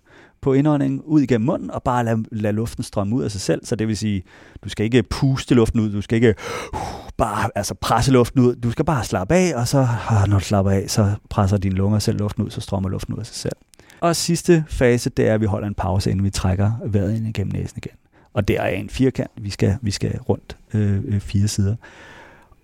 [0.46, 3.64] på indåndingen ud igennem munden, og bare lade, lade luften strømme ud af sig selv.
[3.64, 4.22] Så det vil sige,
[4.64, 6.34] du skal ikke puste luften ud, du skal ikke
[6.72, 6.80] uh,
[7.16, 10.44] bare altså presse luften ud, du skal bare slappe af, og så uh, når du
[10.44, 13.36] slapper af, så presser dine lunger selv luften ud, så strømmer luften ud af sig
[13.36, 13.56] selv.
[14.00, 17.28] Og sidste fase, det er, at vi holder en pause, inden vi trækker vejret ind
[17.28, 17.96] igennem næsen igen.
[18.32, 21.76] Og der er en firkant, vi skal, vi skal rundt øh, øh fire sider.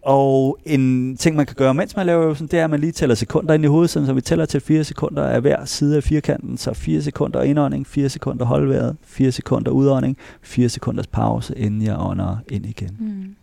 [0.03, 2.92] Og en ting, man kan gøre, mens man laver øvelsen, det er, at man lige
[2.92, 6.03] tæller sekunder ind i hovedet, så vi tæller til 4 sekunder af hver side af
[6.03, 6.59] firkanten.
[6.59, 11.96] Så 4 sekunder indånding, 4 sekunder holdværet, 4 sekunder udånding, 4 sekunders pause, inden jeg
[12.00, 12.96] ånder ind igen.
[13.00, 13.34] Mm.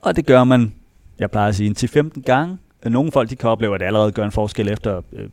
[0.00, 0.72] Og det gør man,
[1.18, 2.58] jeg plejer at sige, til 15 gange.
[2.84, 5.28] Nogle folk de kan opleve, at det allerede gør en forskel efter øh,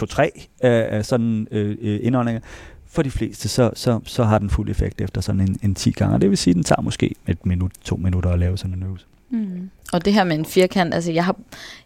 [0.00, 2.40] 2-3 af, sådan øh, øh, indåndinger.
[2.86, 5.90] For de fleste, så, så, så har den fuld effekt efter sådan en, en 10
[5.90, 6.20] gange.
[6.20, 8.82] Det vil sige, at den tager måske et minut, to minutter at lave sådan en
[8.82, 9.06] øvelse.
[9.06, 9.17] Mm.
[9.30, 9.70] Mm.
[9.92, 11.36] Og det her med en firkant, altså jeg, har,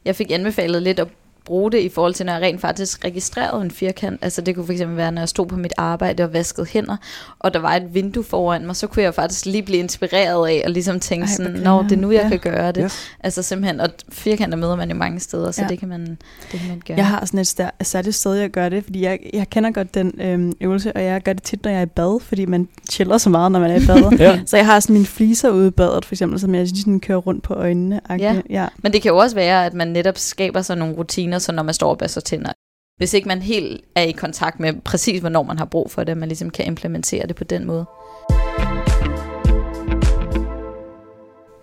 [0.04, 1.08] jeg fik anbefalet lidt at
[1.44, 4.18] bruge det i forhold til, når jeg rent faktisk registrerede en firkant.
[4.22, 6.96] Altså det kunne fx være, når jeg stod på mit arbejde og vaskede hænder,
[7.38, 10.62] og der var et vindue foran mig, så kunne jeg faktisk lige blive inspireret af,
[10.64, 12.28] og ligesom tænke Ej, sådan, når det er nu, jeg ja.
[12.28, 12.82] kan gøre det.
[12.84, 13.10] Yes.
[13.20, 15.68] Altså simpelthen, og firkanter møder man jo mange steder, så ja.
[15.68, 16.06] det, kan man,
[16.52, 16.96] det kan man gøre.
[16.96, 19.94] Jeg har sådan et sted, særligt sted, jeg gør det, fordi jeg, jeg kender godt
[19.94, 22.68] den øhm, øvelse, og jeg gør det tit, når jeg er i bad, fordi man
[22.90, 24.18] chiller så meget, når man er i bad.
[24.18, 24.40] ja.
[24.46, 27.18] Så jeg har sådan mine fliser ude i badet, for eksempel, som jeg sådan kører
[27.18, 28.00] rundt på øjnene.
[28.10, 28.36] Ja.
[28.50, 31.52] ja, men det kan jo også være, at man netop skaber sig nogle rutiner, så
[31.52, 32.52] når man står og børster tænder,
[32.96, 36.16] hvis ikke man helt er i kontakt med præcis, hvornår man har brug for det,
[36.16, 37.86] man ligesom kan implementere det på den måde.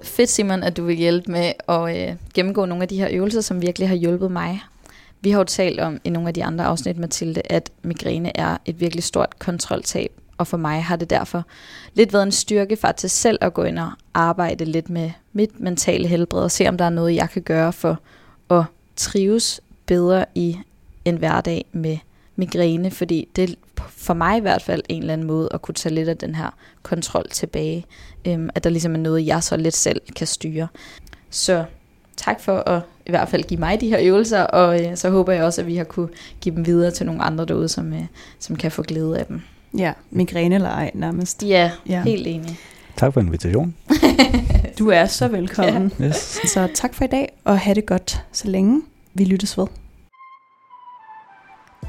[0.03, 3.41] Fedt Simon, at du vil hjælpe med at øh, gennemgå nogle af de her øvelser,
[3.41, 4.61] som virkelig har hjulpet mig.
[5.22, 8.57] Vi har jo talt om i nogle af de andre afsnit, Mathilde, at migræne er
[8.65, 10.11] et virkelig stort kontroltab.
[10.38, 11.43] Og for mig har det derfor
[11.93, 15.59] lidt været en styrke for til selv at gå ind og arbejde lidt med mit
[15.59, 17.99] mentale helbred og se, om der er noget, jeg kan gøre for
[18.49, 18.63] at
[19.00, 20.58] trives bedre i
[21.06, 21.97] en hverdag med
[22.36, 23.54] migræne, fordi det er
[23.89, 26.36] for mig i hvert fald en eller anden måde at kunne tage lidt af den
[26.36, 26.50] her
[26.84, 27.86] kontrol tilbage.
[28.26, 30.68] Øhm, at der ligesom er noget, jeg så lidt selv kan styre.
[31.30, 31.66] Så
[32.18, 35.34] tak for at i hvert fald give mig de her øvelser, og øh, så håber
[35.34, 36.10] jeg også, at vi har kunne
[36.41, 38.06] give dem videre til nogle andre derude, som, øh,
[38.39, 39.41] som kan få glæde af dem.
[39.78, 41.43] Ja, migræne eller ej nærmest.
[41.43, 42.04] Ja, ja.
[42.04, 42.60] helt enig.
[43.00, 43.76] Tak for invitationen.
[44.80, 45.91] du er så velkommen.
[46.00, 46.06] Ja.
[46.06, 46.39] Yes.
[46.45, 48.82] Så tak for i dag, og have det godt så længe.
[49.14, 49.68] Vi lyttes ved.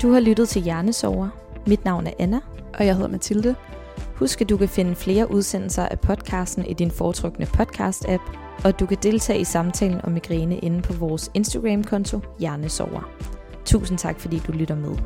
[0.03, 1.29] Du har lyttet til Hjernesover.
[1.67, 2.41] Mit navn er Anna.
[2.79, 3.55] Og jeg hedder Mathilde.
[4.15, 8.87] Husk, at du kan finde flere udsendelser af podcasten i din foretrukne podcast-app, og du
[8.87, 13.11] kan deltage i samtalen om migræne inde på vores Instagram-konto Hjernesover.
[13.65, 14.97] Tusind tak, fordi du lytter med.